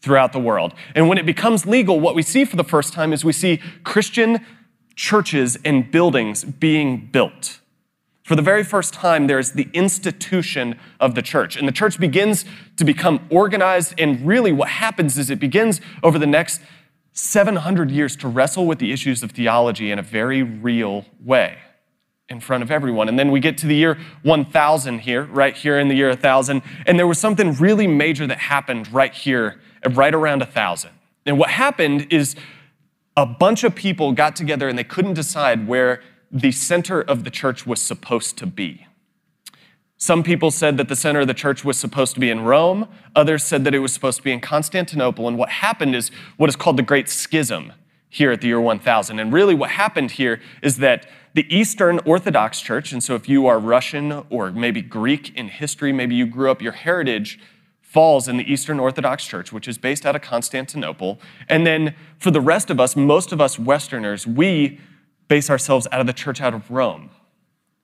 throughout 0.00 0.32
the 0.32 0.38
world. 0.38 0.72
And 0.94 1.08
when 1.08 1.18
it 1.18 1.26
becomes 1.26 1.66
legal, 1.66 1.98
what 1.98 2.14
we 2.14 2.22
see 2.22 2.44
for 2.44 2.56
the 2.56 2.64
first 2.64 2.92
time 2.92 3.12
is 3.12 3.24
we 3.24 3.32
see 3.32 3.60
Christian 3.82 4.46
churches 5.00 5.56
and 5.64 5.90
buildings 5.90 6.44
being 6.44 7.08
built. 7.10 7.60
For 8.22 8.36
the 8.36 8.42
very 8.42 8.62
first 8.62 8.92
time, 8.92 9.28
there's 9.28 9.52
the 9.52 9.66
institution 9.72 10.78
of 11.00 11.14
the 11.14 11.22
church. 11.22 11.56
And 11.56 11.66
the 11.66 11.72
church 11.72 11.98
begins 11.98 12.44
to 12.76 12.84
become 12.84 13.26
organized. 13.30 13.94
And 13.98 14.26
really, 14.26 14.52
what 14.52 14.68
happens 14.68 15.16
is 15.16 15.30
it 15.30 15.40
begins 15.40 15.80
over 16.02 16.18
the 16.18 16.26
next 16.26 16.60
700 17.14 17.90
years 17.90 18.14
to 18.16 18.28
wrestle 18.28 18.66
with 18.66 18.78
the 18.78 18.92
issues 18.92 19.22
of 19.22 19.32
theology 19.32 19.90
in 19.90 19.98
a 19.98 20.02
very 20.02 20.42
real 20.42 21.06
way 21.24 21.56
in 22.28 22.38
front 22.38 22.62
of 22.62 22.70
everyone. 22.70 23.08
And 23.08 23.18
then 23.18 23.30
we 23.30 23.40
get 23.40 23.56
to 23.58 23.66
the 23.66 23.74
year 23.74 23.96
1000 24.22 24.98
here, 24.98 25.24
right 25.24 25.56
here 25.56 25.78
in 25.78 25.88
the 25.88 25.94
year 25.94 26.10
1000. 26.10 26.60
And 26.84 26.98
there 26.98 27.06
was 27.06 27.18
something 27.18 27.54
really 27.54 27.86
major 27.86 28.26
that 28.26 28.38
happened 28.38 28.92
right 28.92 29.14
here, 29.14 29.62
right 29.92 30.14
around 30.14 30.40
1000. 30.40 30.90
And 31.24 31.38
what 31.38 31.48
happened 31.48 32.06
is 32.10 32.36
a 33.20 33.26
bunch 33.26 33.64
of 33.64 33.74
people 33.74 34.12
got 34.12 34.34
together 34.34 34.66
and 34.66 34.78
they 34.78 34.84
couldn't 34.84 35.12
decide 35.12 35.68
where 35.68 36.02
the 36.32 36.50
center 36.50 37.02
of 37.02 37.24
the 37.24 37.30
church 37.30 37.66
was 37.66 37.80
supposed 37.82 38.38
to 38.38 38.46
be. 38.46 38.86
Some 39.98 40.22
people 40.22 40.50
said 40.50 40.78
that 40.78 40.88
the 40.88 40.96
center 40.96 41.20
of 41.20 41.26
the 41.26 41.34
church 41.34 41.62
was 41.62 41.76
supposed 41.76 42.14
to 42.14 42.20
be 42.20 42.30
in 42.30 42.40
Rome. 42.40 42.88
Others 43.14 43.44
said 43.44 43.64
that 43.64 43.74
it 43.74 43.80
was 43.80 43.92
supposed 43.92 44.16
to 44.16 44.24
be 44.24 44.32
in 44.32 44.40
Constantinople. 44.40 45.28
And 45.28 45.36
what 45.36 45.50
happened 45.50 45.94
is 45.94 46.10
what 46.38 46.48
is 46.48 46.56
called 46.56 46.78
the 46.78 46.82
Great 46.82 47.10
Schism 47.10 47.74
here 48.08 48.32
at 48.32 48.40
the 48.40 48.46
year 48.46 48.60
1000. 48.60 49.18
And 49.18 49.30
really, 49.30 49.54
what 49.54 49.68
happened 49.70 50.12
here 50.12 50.40
is 50.62 50.78
that 50.78 51.06
the 51.34 51.44
Eastern 51.54 51.98
Orthodox 52.06 52.62
Church, 52.62 52.90
and 52.90 53.02
so 53.02 53.14
if 53.14 53.28
you 53.28 53.46
are 53.46 53.58
Russian 53.58 54.24
or 54.30 54.50
maybe 54.50 54.80
Greek 54.80 55.36
in 55.36 55.48
history, 55.48 55.92
maybe 55.92 56.14
you 56.14 56.24
grew 56.24 56.50
up, 56.50 56.62
your 56.62 56.72
heritage 56.72 57.38
falls 57.90 58.28
in 58.28 58.36
the 58.36 58.50
Eastern 58.50 58.78
Orthodox 58.78 59.26
Church, 59.26 59.52
which 59.52 59.66
is 59.66 59.76
based 59.76 60.06
out 60.06 60.14
of 60.14 60.22
Constantinople. 60.22 61.18
And 61.48 61.66
then 61.66 61.96
for 62.20 62.30
the 62.30 62.40
rest 62.40 62.70
of 62.70 62.78
us, 62.78 62.94
most 62.94 63.32
of 63.32 63.40
us 63.40 63.58
Westerners, 63.58 64.28
we 64.28 64.78
base 65.26 65.50
ourselves 65.50 65.88
out 65.90 66.00
of 66.00 66.06
the 66.06 66.12
church 66.12 66.40
out 66.40 66.54
of 66.54 66.70
Rome. 66.70 67.10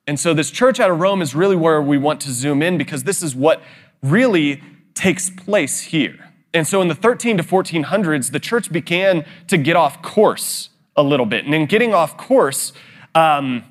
And 0.06 0.20
so, 0.20 0.32
this 0.32 0.52
church 0.52 0.78
out 0.78 0.92
of 0.92 1.00
Rome 1.00 1.22
is 1.22 1.34
really 1.34 1.56
where 1.56 1.82
we 1.82 1.98
want 1.98 2.20
to 2.20 2.30
zoom 2.30 2.62
in 2.62 2.78
because 2.78 3.02
this 3.02 3.20
is 3.20 3.34
what 3.34 3.60
really 4.00 4.62
takes 4.94 5.28
place 5.28 5.80
here. 5.80 6.30
And 6.54 6.68
so, 6.68 6.80
in 6.80 6.86
the 6.86 6.94
13 6.94 7.38
to 7.38 7.42
1400s, 7.42 8.30
the 8.30 8.38
church 8.38 8.70
began 8.70 9.24
to 9.48 9.58
get 9.58 9.74
off 9.74 10.02
course 10.02 10.70
a 10.94 11.02
little 11.02 11.26
bit. 11.26 11.44
And 11.44 11.52
in 11.52 11.66
getting 11.66 11.92
off 11.92 12.16
course, 12.16 12.72
um, 13.16 13.64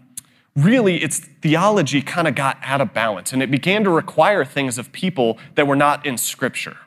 really 0.56 1.04
its 1.04 1.20
theology 1.20 2.02
kind 2.02 2.28
of 2.28 2.36
got 2.36 2.58
out 2.62 2.80
of 2.82 2.94
balance 2.94 3.34
and 3.34 3.44
it 3.44 3.52
began 3.52 3.84
to 3.84 3.90
require 3.90 4.46
things 4.46 4.78
of 4.78 4.92
people 4.92 5.38
that 5.56 5.68
were 5.68 5.76
not 5.76 6.06
in 6.06 6.18
Scripture, 6.18 6.78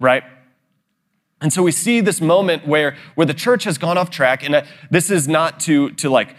right? 0.00 0.24
And 1.40 1.52
so 1.52 1.62
we 1.62 1.72
see 1.72 2.00
this 2.00 2.20
moment 2.20 2.66
where, 2.66 2.96
where 3.14 3.26
the 3.26 3.34
church 3.34 3.64
has 3.64 3.76
gone 3.76 3.98
off 3.98 4.08
track, 4.08 4.42
and 4.42 4.54
uh, 4.54 4.62
this 4.90 5.10
is 5.10 5.28
not 5.28 5.60
to, 5.60 5.90
to 5.92 6.08
like 6.08 6.34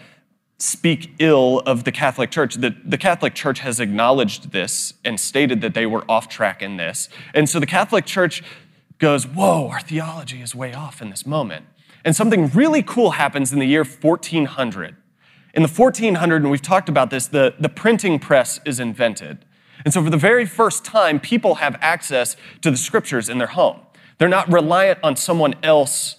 speak 0.58 1.14
ill 1.20 1.60
of 1.60 1.84
the 1.84 1.92
Catholic 1.92 2.30
Church. 2.30 2.56
The, 2.56 2.74
the 2.84 2.98
Catholic 2.98 3.34
Church 3.34 3.60
has 3.60 3.78
acknowledged 3.78 4.50
this 4.50 4.94
and 5.04 5.20
stated 5.20 5.60
that 5.60 5.74
they 5.74 5.86
were 5.86 6.04
off 6.08 6.28
track 6.28 6.62
in 6.62 6.76
this. 6.76 7.08
And 7.34 7.48
so 7.48 7.60
the 7.60 7.66
Catholic 7.66 8.04
Church 8.06 8.42
goes, 8.98 9.26
Whoa, 9.26 9.68
our 9.68 9.80
theology 9.80 10.42
is 10.42 10.54
way 10.54 10.72
off 10.72 11.00
in 11.00 11.10
this 11.10 11.24
moment. 11.24 11.66
And 12.04 12.16
something 12.16 12.48
really 12.48 12.82
cool 12.82 13.12
happens 13.12 13.52
in 13.52 13.58
the 13.58 13.66
year 13.66 13.84
1400. 13.84 14.96
In 15.56 15.62
the 15.62 15.68
1400s, 15.68 16.36
and 16.36 16.50
we've 16.50 16.60
talked 16.60 16.90
about 16.90 17.08
this, 17.08 17.26
the, 17.26 17.54
the 17.58 17.70
printing 17.70 18.18
press 18.18 18.60
is 18.66 18.78
invented. 18.78 19.38
And 19.84 19.94
so, 19.94 20.04
for 20.04 20.10
the 20.10 20.18
very 20.18 20.44
first 20.44 20.84
time, 20.84 21.18
people 21.18 21.56
have 21.56 21.78
access 21.80 22.36
to 22.60 22.70
the 22.70 22.76
scriptures 22.76 23.30
in 23.30 23.38
their 23.38 23.46
home. 23.48 23.80
They're 24.18 24.28
not 24.28 24.52
reliant 24.52 24.98
on 25.02 25.16
someone 25.16 25.54
else 25.62 26.16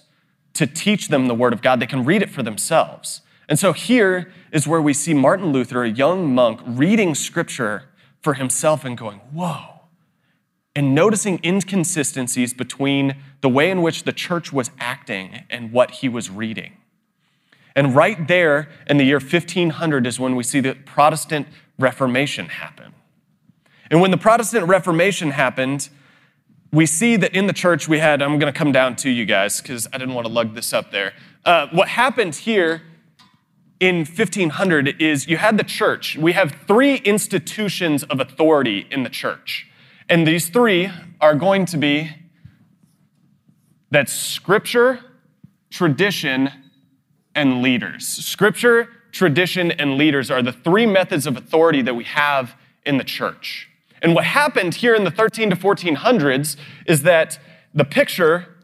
to 0.54 0.66
teach 0.66 1.06
them 1.08 1.26
the 1.26 1.34
Word 1.34 1.52
of 1.52 1.62
God, 1.62 1.78
they 1.78 1.86
can 1.86 2.04
read 2.04 2.20
it 2.20 2.30
for 2.30 2.42
themselves. 2.42 3.22
And 3.48 3.58
so, 3.58 3.72
here 3.72 4.32
is 4.52 4.66
where 4.66 4.82
we 4.82 4.92
see 4.92 5.14
Martin 5.14 5.52
Luther, 5.52 5.84
a 5.84 5.88
young 5.88 6.34
monk, 6.34 6.60
reading 6.66 7.14
scripture 7.14 7.84
for 8.20 8.34
himself 8.34 8.84
and 8.84 8.98
going, 8.98 9.18
Whoa, 9.32 9.82
and 10.74 10.96
noticing 10.96 11.38
inconsistencies 11.44 12.54
between 12.54 13.16
the 13.40 13.48
way 13.48 13.70
in 13.70 13.82
which 13.82 14.02
the 14.02 14.12
church 14.12 14.52
was 14.52 14.72
acting 14.80 15.44
and 15.48 15.70
what 15.70 15.92
he 15.92 16.08
was 16.08 16.28
reading. 16.28 16.78
And 17.78 17.94
right 17.94 18.26
there 18.26 18.68
in 18.88 18.96
the 18.96 19.04
year 19.04 19.20
1500 19.20 20.04
is 20.04 20.18
when 20.18 20.34
we 20.34 20.42
see 20.42 20.58
the 20.58 20.74
Protestant 20.74 21.46
Reformation 21.78 22.46
happen. 22.46 22.92
And 23.88 24.00
when 24.00 24.10
the 24.10 24.16
Protestant 24.16 24.66
Reformation 24.66 25.30
happened, 25.30 25.88
we 26.72 26.86
see 26.86 27.14
that 27.14 27.36
in 27.36 27.46
the 27.46 27.52
church 27.52 27.86
we 27.86 28.00
had, 28.00 28.20
I'm 28.20 28.40
going 28.40 28.52
to 28.52 28.58
come 28.58 28.72
down 28.72 28.96
to 28.96 29.08
you 29.08 29.24
guys 29.24 29.60
because 29.60 29.86
I 29.92 29.98
didn't 29.98 30.14
want 30.14 30.26
to 30.26 30.32
lug 30.32 30.56
this 30.56 30.72
up 30.72 30.90
there. 30.90 31.12
Uh, 31.44 31.68
what 31.70 31.86
happened 31.86 32.34
here 32.34 32.82
in 33.78 33.98
1500 33.98 35.00
is 35.00 35.28
you 35.28 35.36
had 35.36 35.56
the 35.56 35.62
church. 35.62 36.16
We 36.16 36.32
have 36.32 36.56
three 36.66 36.96
institutions 36.96 38.02
of 38.02 38.18
authority 38.18 38.88
in 38.90 39.04
the 39.04 39.08
church. 39.08 39.68
And 40.08 40.26
these 40.26 40.48
three 40.48 40.90
are 41.20 41.36
going 41.36 41.64
to 41.66 41.76
be 41.76 42.10
that 43.92 44.08
scripture, 44.08 44.98
tradition, 45.70 46.50
and 47.38 47.62
leaders. 47.62 48.06
Scripture, 48.06 48.88
tradition, 49.12 49.70
and 49.70 49.96
leaders 49.96 50.28
are 50.28 50.42
the 50.42 50.52
three 50.52 50.86
methods 50.86 51.24
of 51.24 51.36
authority 51.36 51.82
that 51.82 51.94
we 51.94 52.02
have 52.02 52.56
in 52.84 52.98
the 52.98 53.04
church. 53.04 53.68
And 54.02 54.12
what 54.12 54.24
happened 54.24 54.74
here 54.74 54.94
in 54.94 55.04
the 55.04 55.10
13 55.10 55.50
to 55.50 55.56
1400s 55.56 56.56
is 56.86 57.02
that 57.02 57.38
the 57.72 57.84
picture 57.84 58.56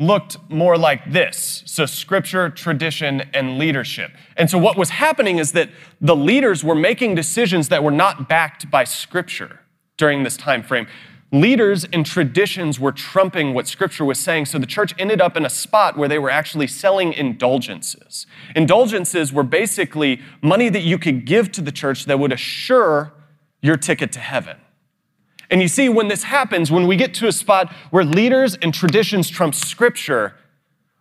looked 0.00 0.36
more 0.50 0.76
like 0.76 1.12
this 1.12 1.62
so 1.66 1.86
scripture 1.86 2.50
tradition 2.50 3.20
and 3.32 3.58
leadership 3.58 4.10
and 4.36 4.50
so 4.50 4.58
what 4.58 4.76
was 4.76 4.90
happening 4.90 5.38
is 5.38 5.52
that 5.52 5.70
the 6.00 6.16
leaders 6.16 6.64
were 6.64 6.74
making 6.74 7.14
decisions 7.14 7.68
that 7.68 7.84
were 7.84 7.92
not 7.92 8.28
backed 8.28 8.68
by 8.72 8.82
scripture 8.82 9.60
during 9.96 10.24
this 10.24 10.36
time 10.36 10.64
frame 10.64 10.88
leaders 11.32 11.84
and 11.92 12.06
traditions 12.06 12.78
were 12.78 12.92
trumping 12.92 13.54
what 13.54 13.66
scripture 13.66 14.04
was 14.04 14.18
saying 14.18 14.46
so 14.46 14.58
the 14.58 14.66
church 14.66 14.94
ended 14.98 15.20
up 15.20 15.36
in 15.36 15.44
a 15.44 15.50
spot 15.50 15.96
where 15.96 16.08
they 16.08 16.18
were 16.18 16.30
actually 16.30 16.66
selling 16.66 17.12
indulgences 17.12 18.26
indulgences 18.54 19.32
were 19.32 19.42
basically 19.42 20.20
money 20.42 20.68
that 20.68 20.82
you 20.82 20.98
could 20.98 21.24
give 21.24 21.50
to 21.52 21.60
the 21.60 21.72
church 21.72 22.04
that 22.04 22.18
would 22.18 22.32
assure 22.32 23.12
your 23.64 23.78
ticket 23.78 24.12
to 24.12 24.20
heaven. 24.20 24.58
And 25.50 25.62
you 25.62 25.68
see, 25.68 25.88
when 25.88 26.08
this 26.08 26.24
happens, 26.24 26.70
when 26.70 26.86
we 26.86 26.96
get 26.96 27.14
to 27.14 27.26
a 27.26 27.32
spot 27.32 27.72
where 27.90 28.04
leaders 28.04 28.56
and 28.56 28.74
traditions 28.74 29.30
trump 29.30 29.54
scripture, 29.54 30.34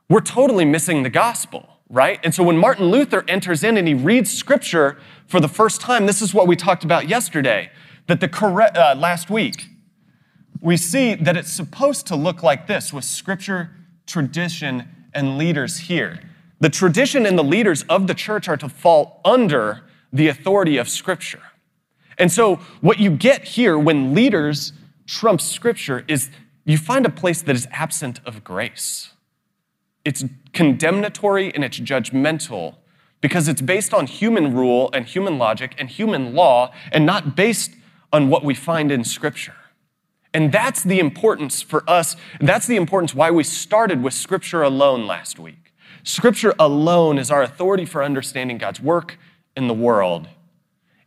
we're 0.10 0.22
totally 0.22 0.64
missing 0.64 1.04
the 1.04 1.10
gospel, 1.10 1.68
right? 1.90 2.20
And 2.24 2.34
so 2.34 2.42
when 2.42 2.58
Martin 2.58 2.86
Luther 2.86 3.26
enters 3.28 3.64
in 3.64 3.76
and 3.76 3.86
he 3.86 3.94
reads 3.94 4.32
scripture 4.32 4.98
for 5.28 5.42
the 5.42 5.50
first 5.50 5.82
time, 5.82 6.06
this 6.06 6.22
is 6.22 6.34
what 6.34 6.48
we 6.48 6.56
talked 6.56 6.86
about 6.86 7.10
yesterday, 7.10 7.70
that 8.08 8.22
the 8.22 8.30
correct, 8.30 8.78
uh, 8.78 8.96
last 8.98 9.30
week, 9.30 9.66
we 10.64 10.78
see 10.78 11.14
that 11.14 11.36
it's 11.36 11.52
supposed 11.52 12.08
to 12.08 12.16
look 12.16 12.42
like 12.42 12.68
this 12.68 12.94
with 12.94 13.04
scripture, 13.04 13.70
tradition, 14.08 14.88
and 15.14 15.38
leaders 15.38 15.78
here. 15.78 16.22
The 16.62 16.70
tradition 16.70 17.26
and 17.26 17.38
the 17.38 17.44
leaders 17.44 17.84
of 17.90 18.08
the 18.08 18.14
church 18.14 18.48
are 18.48 18.56
to 18.56 18.70
fall 18.70 19.20
under 19.26 19.82
the 20.14 20.30
authority 20.30 20.78
of 20.78 20.88
scripture. 20.88 21.42
And 22.18 22.32
so, 22.32 22.56
what 22.80 22.98
you 22.98 23.10
get 23.12 23.44
here 23.44 23.78
when 23.78 24.14
leaders 24.16 24.72
trump 25.06 25.42
scripture 25.42 26.06
is 26.08 26.30
you 26.64 26.78
find 26.78 27.06
a 27.06 27.10
place 27.10 27.42
that 27.42 27.56
is 27.56 27.68
absent 27.72 28.22
of 28.26 28.46
grace. 28.46 29.12
It's 30.06 30.24
condemnatory 30.54 31.54
and 31.54 31.66
it's 31.66 31.80
judgmental 31.80 32.76
because 33.20 33.50
it's 33.50 33.62
based 33.62 33.94
on 33.94 34.08
human 34.08 34.56
rule 34.56 34.90
and 34.94 35.06
human 35.06 35.38
logic 35.38 35.76
and 35.78 35.90
human 35.90 36.34
law 36.34 36.72
and 36.94 37.06
not 37.06 37.36
based 37.36 37.72
on 38.14 38.30
what 38.30 38.46
we 38.46 38.54
find 38.54 38.94
in 38.94 39.04
scripture. 39.04 39.56
And 40.34 40.52
that's 40.52 40.84
the 40.84 41.00
importance 41.00 41.62
for 41.62 41.88
us. 41.90 42.16
That's 42.42 42.66
the 42.68 42.76
importance 42.76 43.14
why 43.14 43.32
we 43.32 43.44
started 43.44 44.02
with 44.02 44.14
scripture 44.14 44.64
alone 44.64 45.06
last 45.06 45.38
week. 45.38 45.74
Scripture 46.04 46.54
alone 46.60 47.18
is 47.18 47.30
our 47.30 47.44
authority 47.44 47.86
for 47.86 48.04
understanding 48.04 48.58
God's 48.58 48.80
work 48.80 49.18
in 49.56 49.68
the 49.68 49.74
world 49.74 50.28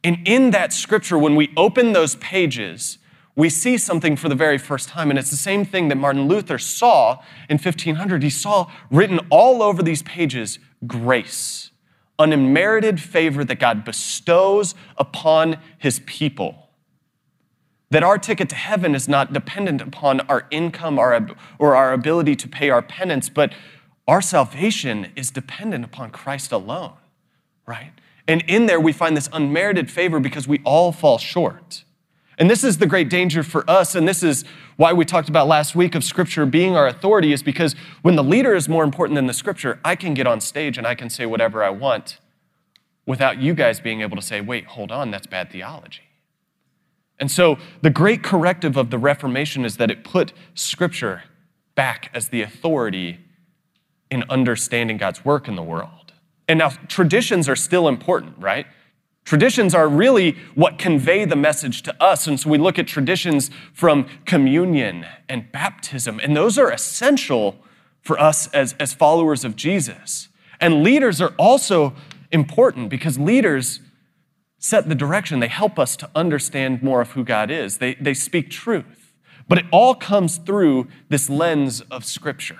and 0.06 0.18
in 0.24 0.52
that 0.52 0.72
scripture, 0.72 1.18
when 1.18 1.34
we 1.34 1.52
open 1.56 1.92
those 1.92 2.14
pages, 2.14 2.98
we 3.34 3.48
see 3.48 3.76
something 3.76 4.14
for 4.14 4.28
the 4.28 4.36
very 4.36 4.56
first 4.56 4.88
time. 4.88 5.10
And 5.10 5.18
it's 5.18 5.30
the 5.30 5.36
same 5.36 5.64
thing 5.64 5.88
that 5.88 5.96
Martin 5.96 6.28
Luther 6.28 6.58
saw 6.58 7.24
in 7.50 7.58
1500. 7.58 8.22
He 8.22 8.30
saw 8.30 8.70
written 8.88 9.18
all 9.30 9.64
over 9.64 9.82
these 9.82 10.04
pages 10.04 10.60
grace, 10.86 11.72
unmerited 12.20 13.00
favor 13.00 13.44
that 13.44 13.58
God 13.58 13.84
bestows 13.84 14.76
upon 14.96 15.56
his 15.76 15.98
people. 16.06 16.65
That 17.90 18.02
our 18.02 18.18
ticket 18.18 18.48
to 18.48 18.56
heaven 18.56 18.94
is 18.94 19.08
not 19.08 19.32
dependent 19.32 19.80
upon 19.80 20.20
our 20.22 20.46
income 20.50 20.98
or 20.98 21.76
our 21.76 21.92
ability 21.92 22.34
to 22.36 22.48
pay 22.48 22.68
our 22.70 22.82
penance, 22.82 23.28
but 23.28 23.52
our 24.08 24.20
salvation 24.20 25.12
is 25.14 25.30
dependent 25.30 25.84
upon 25.84 26.10
Christ 26.10 26.50
alone, 26.52 26.94
right? 27.66 27.92
And 28.28 28.42
in 28.48 28.66
there, 28.66 28.80
we 28.80 28.92
find 28.92 29.16
this 29.16 29.28
unmerited 29.32 29.90
favor 29.90 30.18
because 30.18 30.48
we 30.48 30.60
all 30.64 30.90
fall 30.90 31.18
short. 31.18 31.84
And 32.38 32.50
this 32.50 32.64
is 32.64 32.78
the 32.78 32.86
great 32.86 33.08
danger 33.08 33.42
for 33.42 33.68
us. 33.70 33.94
And 33.94 34.06
this 34.06 34.22
is 34.22 34.44
why 34.76 34.92
we 34.92 35.04
talked 35.04 35.28
about 35.28 35.46
last 35.46 35.74
week 35.74 35.94
of 35.94 36.02
Scripture 36.04 36.44
being 36.44 36.76
our 36.76 36.88
authority, 36.88 37.32
is 37.32 37.42
because 37.42 37.74
when 38.02 38.16
the 38.16 38.24
leader 38.24 38.54
is 38.54 38.68
more 38.68 38.84
important 38.84 39.14
than 39.14 39.26
the 39.26 39.32
Scripture, 39.32 39.78
I 39.84 39.94
can 39.94 40.12
get 40.12 40.26
on 40.26 40.40
stage 40.40 40.76
and 40.76 40.86
I 40.86 40.96
can 40.96 41.08
say 41.08 41.24
whatever 41.24 41.62
I 41.62 41.70
want 41.70 42.18
without 43.06 43.38
you 43.38 43.54
guys 43.54 43.78
being 43.78 44.00
able 44.00 44.16
to 44.16 44.22
say, 44.22 44.40
wait, 44.40 44.66
hold 44.66 44.90
on, 44.90 45.12
that's 45.12 45.28
bad 45.28 45.50
theology. 45.50 46.02
And 47.18 47.30
so 47.30 47.58
the 47.82 47.90
great 47.90 48.22
corrective 48.22 48.76
of 48.76 48.90
the 48.90 48.98
Reformation 48.98 49.64
is 49.64 49.78
that 49.78 49.90
it 49.90 50.04
put 50.04 50.32
Scripture 50.54 51.24
back 51.74 52.10
as 52.12 52.28
the 52.28 52.42
authority 52.42 53.18
in 54.10 54.24
understanding 54.28 54.96
God's 54.96 55.24
work 55.24 55.48
in 55.48 55.56
the 55.56 55.62
world. 55.62 56.12
And 56.48 56.58
now, 56.58 56.70
traditions 56.88 57.48
are 57.48 57.56
still 57.56 57.88
important, 57.88 58.38
right? 58.38 58.66
Traditions 59.24 59.74
are 59.74 59.88
really 59.88 60.36
what 60.54 60.78
convey 60.78 61.24
the 61.24 61.34
message 61.34 61.82
to 61.82 62.02
us. 62.02 62.28
And 62.28 62.38
so 62.38 62.48
we 62.48 62.58
look 62.58 62.78
at 62.78 62.86
traditions 62.86 63.50
from 63.72 64.06
communion 64.24 65.04
and 65.28 65.50
baptism, 65.50 66.20
and 66.22 66.36
those 66.36 66.58
are 66.58 66.70
essential 66.70 67.56
for 68.00 68.20
us 68.20 68.46
as, 68.48 68.74
as 68.78 68.94
followers 68.94 69.44
of 69.44 69.56
Jesus. 69.56 70.28
And 70.60 70.84
leaders 70.84 71.20
are 71.20 71.34
also 71.36 71.94
important 72.30 72.88
because 72.88 73.18
leaders 73.18 73.80
set 74.66 74.88
the 74.88 74.94
direction. 74.94 75.40
They 75.40 75.48
help 75.48 75.78
us 75.78 75.96
to 75.96 76.10
understand 76.14 76.82
more 76.82 77.00
of 77.00 77.12
who 77.12 77.24
God 77.24 77.50
is, 77.50 77.78
they, 77.78 77.94
they 77.94 78.14
speak 78.14 78.50
truth. 78.50 79.12
But 79.48 79.58
it 79.58 79.66
all 79.70 79.94
comes 79.94 80.38
through 80.38 80.88
this 81.08 81.30
lens 81.30 81.80
of 81.82 82.04
Scripture. 82.04 82.58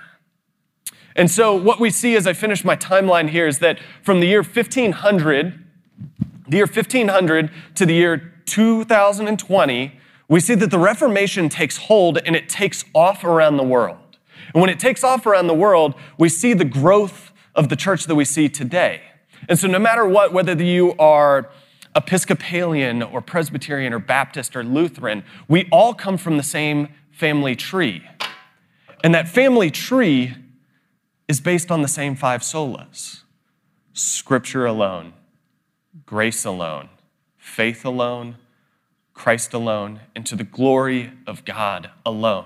And 1.15 1.29
so, 1.29 1.53
what 1.53 1.79
we 1.79 1.89
see 1.89 2.15
as 2.15 2.27
I 2.27 2.33
finish 2.33 2.63
my 2.63 2.75
timeline 2.75 3.29
here 3.29 3.47
is 3.47 3.59
that 3.59 3.79
from 4.03 4.19
the 4.19 4.27
year 4.27 4.43
1500, 4.43 5.65
the 6.47 6.57
year 6.57 6.65
1500 6.65 7.51
to 7.75 7.85
the 7.85 7.93
year 7.93 8.33
2020, 8.45 9.99
we 10.29 10.39
see 10.39 10.55
that 10.55 10.71
the 10.71 10.79
Reformation 10.79 11.49
takes 11.49 11.77
hold 11.77 12.19
and 12.19 12.35
it 12.35 12.47
takes 12.47 12.85
off 12.93 13.23
around 13.23 13.57
the 13.57 13.63
world. 13.63 14.17
And 14.53 14.61
when 14.61 14.69
it 14.69 14.79
takes 14.79 15.03
off 15.03 15.25
around 15.25 15.47
the 15.47 15.53
world, 15.53 15.95
we 16.17 16.29
see 16.29 16.53
the 16.53 16.65
growth 16.65 17.31
of 17.55 17.69
the 17.69 17.75
church 17.75 18.05
that 18.05 18.15
we 18.15 18.23
see 18.23 18.47
today. 18.47 19.01
And 19.49 19.57
so, 19.57 19.67
no 19.67 19.79
matter 19.79 20.07
what, 20.07 20.31
whether 20.31 20.53
you 20.53 20.95
are 20.99 21.49
Episcopalian 21.97 23.01
or 23.01 23.21
Presbyterian 23.21 23.91
or 23.91 23.99
Baptist 23.99 24.55
or 24.55 24.63
Lutheran, 24.63 25.23
we 25.47 25.67
all 25.71 25.95
come 25.95 26.15
from 26.17 26.37
the 26.37 26.43
same 26.43 26.89
family 27.11 27.55
tree. 27.55 28.07
And 29.03 29.15
that 29.15 29.27
family 29.27 29.71
tree 29.71 30.35
is 31.27 31.41
based 31.41 31.71
on 31.71 31.81
the 31.81 31.87
same 31.87 32.15
five 32.15 32.41
solas 32.41 33.21
Scripture 33.93 34.67
alone, 34.67 35.13
grace 36.05 36.45
alone, 36.45 36.89
faith 37.35 37.83
alone, 37.83 38.35
Christ 39.15 39.51
alone, 39.55 40.01
and 40.15 40.23
to 40.27 40.35
the 40.35 40.43
glory 40.43 41.11
of 41.25 41.43
God 41.45 41.89
alone. 42.05 42.45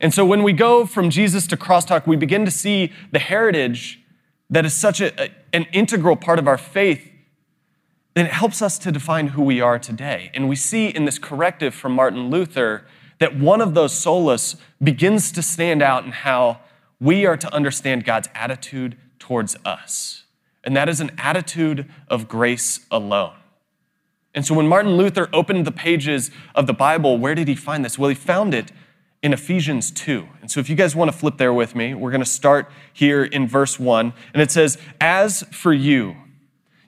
And 0.00 0.12
so 0.12 0.26
when 0.26 0.42
we 0.42 0.52
go 0.52 0.84
from 0.84 1.08
Jesus 1.08 1.46
to 1.46 1.56
crosstalk, 1.56 2.08
we 2.08 2.16
begin 2.16 2.44
to 2.44 2.50
see 2.50 2.90
the 3.12 3.20
heritage 3.20 4.00
that 4.50 4.66
is 4.66 4.74
such 4.74 5.00
a, 5.00 5.30
an 5.52 5.66
integral 5.72 6.16
part 6.16 6.40
of 6.40 6.48
our 6.48 6.58
faith 6.58 7.11
then 8.14 8.26
it 8.26 8.32
helps 8.32 8.60
us 8.60 8.78
to 8.80 8.92
define 8.92 9.28
who 9.28 9.42
we 9.42 9.60
are 9.60 9.78
today. 9.78 10.30
And 10.34 10.48
we 10.48 10.56
see 10.56 10.88
in 10.88 11.04
this 11.04 11.18
corrective 11.18 11.74
from 11.74 11.92
Martin 11.92 12.30
Luther 12.30 12.84
that 13.18 13.38
one 13.38 13.60
of 13.60 13.74
those 13.74 13.92
solas 13.92 14.56
begins 14.82 15.32
to 15.32 15.42
stand 15.42 15.82
out 15.82 16.04
in 16.04 16.12
how 16.12 16.60
we 17.00 17.24
are 17.24 17.36
to 17.36 17.52
understand 17.54 18.04
God's 18.04 18.28
attitude 18.34 18.96
towards 19.18 19.56
us. 19.64 20.24
And 20.64 20.76
that 20.76 20.88
is 20.88 21.00
an 21.00 21.10
attitude 21.18 21.90
of 22.08 22.28
grace 22.28 22.86
alone. 22.90 23.34
And 24.34 24.46
so 24.46 24.54
when 24.54 24.66
Martin 24.66 24.96
Luther 24.96 25.28
opened 25.32 25.66
the 25.66 25.72
pages 25.72 26.30
of 26.54 26.66
the 26.66 26.72
Bible, 26.72 27.18
where 27.18 27.34
did 27.34 27.48
he 27.48 27.54
find 27.54 27.84
this? 27.84 27.98
Well, 27.98 28.08
he 28.08 28.14
found 28.14 28.54
it 28.54 28.72
in 29.22 29.32
Ephesians 29.32 29.90
2. 29.90 30.26
And 30.40 30.50
so 30.50 30.58
if 30.58 30.68
you 30.68 30.76
guys 30.76 30.96
want 30.96 31.10
to 31.10 31.16
flip 31.16 31.36
there 31.38 31.52
with 31.52 31.74
me, 31.74 31.94
we're 31.94 32.10
going 32.10 32.22
to 32.22 32.26
start 32.26 32.70
here 32.92 33.24
in 33.24 33.46
verse 33.46 33.78
1. 33.78 34.12
And 34.32 34.42
it 34.42 34.50
says, 34.50 34.78
As 35.00 35.42
for 35.52 35.72
you, 35.72 36.16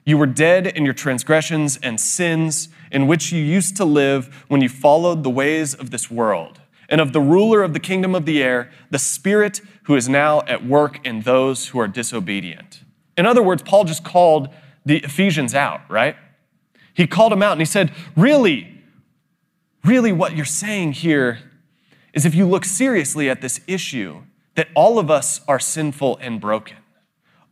you 0.05 0.17
were 0.17 0.27
dead 0.27 0.67
in 0.67 0.85
your 0.85 0.93
transgressions 0.93 1.77
and 1.81 1.99
sins, 1.99 2.69
in 2.91 3.07
which 3.07 3.31
you 3.31 3.43
used 3.43 3.75
to 3.77 3.85
live 3.85 4.45
when 4.47 4.61
you 4.61 4.69
followed 4.69 5.23
the 5.23 5.29
ways 5.29 5.73
of 5.73 5.89
this 5.89 6.11
world, 6.11 6.61
and 6.87 7.01
of 7.01 7.11
the 7.11 7.19
ruler 7.19 7.63
of 7.63 7.73
the 7.73 7.79
kingdom 7.79 8.13
of 8.13 8.25
the 8.25 8.41
air, 8.41 8.71
the 8.91 8.99
Spirit 8.99 9.61
who 9.83 9.95
is 9.95 10.07
now 10.07 10.41
at 10.41 10.65
work 10.65 11.05
in 11.05 11.21
those 11.21 11.69
who 11.69 11.79
are 11.79 11.87
disobedient. 11.87 12.83
In 13.17 13.25
other 13.25 13.41
words, 13.41 13.63
Paul 13.63 13.85
just 13.85 14.03
called 14.03 14.49
the 14.85 14.97
Ephesians 14.97 15.55
out, 15.55 15.81
right? 15.89 16.15
He 16.93 17.07
called 17.07 17.31
them 17.31 17.41
out 17.41 17.53
and 17.53 17.61
he 17.61 17.65
said, 17.65 17.91
Really, 18.15 18.81
really, 19.83 20.11
what 20.11 20.35
you're 20.35 20.45
saying 20.45 20.93
here 20.93 21.39
is 22.13 22.25
if 22.25 22.35
you 22.35 22.47
look 22.47 22.63
seriously 22.63 23.29
at 23.29 23.41
this 23.41 23.59
issue, 23.67 24.21
that 24.55 24.69
all 24.75 24.99
of 24.99 25.11
us 25.11 25.41
are 25.47 25.59
sinful 25.59 26.17
and 26.21 26.39
broken. 26.39 26.77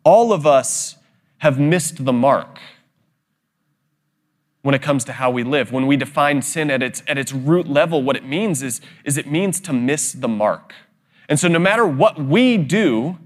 All 0.06 0.32
of 0.32 0.48
us 0.48 0.98
have 1.44 1.60
missed 1.60 2.06
the 2.06 2.14
mark 2.14 2.58
when 4.62 4.74
it 4.74 4.82
comes 4.82 5.04
to 5.04 5.12
how 5.12 5.30
we 5.30 5.44
live. 5.44 5.74
When 5.74 5.88
we 5.88 5.98
define 5.98 6.42
sin 6.42 6.72
at 6.72 6.82
its, 6.82 7.04
at 7.06 7.18
its 7.18 7.34
root 7.34 7.68
level, 7.68 8.02
what 8.02 8.16
it 8.16 8.24
means 8.24 8.64
is, 8.64 8.80
is 9.04 9.18
it 9.18 9.30
means 9.30 9.60
to 9.60 9.74
miss 9.74 10.14
the 10.14 10.30
mark. 10.30 10.74
And 11.28 11.38
so, 11.38 11.50
no 11.50 11.60
matter 11.60 11.86
what 11.86 12.18
we 12.18 12.56
do, 12.56 13.18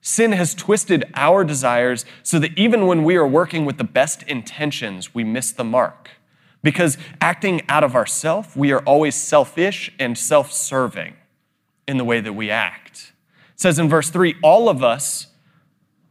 sin 0.00 0.32
has 0.32 0.54
twisted 0.54 1.04
our 1.12 1.44
desires 1.44 2.06
so 2.22 2.38
that 2.38 2.56
even 2.56 2.86
when 2.86 3.04
we 3.04 3.16
are 3.16 3.28
working 3.28 3.66
with 3.66 3.76
the 3.76 3.84
best 3.84 4.22
intentions, 4.22 5.14
we 5.14 5.22
miss 5.22 5.52
the 5.52 5.64
mark. 5.64 6.12
Because 6.62 6.96
acting 7.20 7.60
out 7.68 7.84
of 7.84 7.94
ourself, 7.94 8.56
we 8.56 8.72
are 8.72 8.80
always 8.84 9.14
selfish 9.14 9.92
and 9.98 10.16
self 10.16 10.50
serving 10.52 11.16
in 11.86 11.98
the 11.98 12.04
way 12.04 12.22
that 12.22 12.32
we 12.32 12.50
act. 12.50 13.12
It 13.52 13.60
says 13.60 13.78
in 13.78 13.90
verse 13.90 14.08
3 14.08 14.36
all 14.42 14.70
of 14.70 14.82
us 14.82 15.26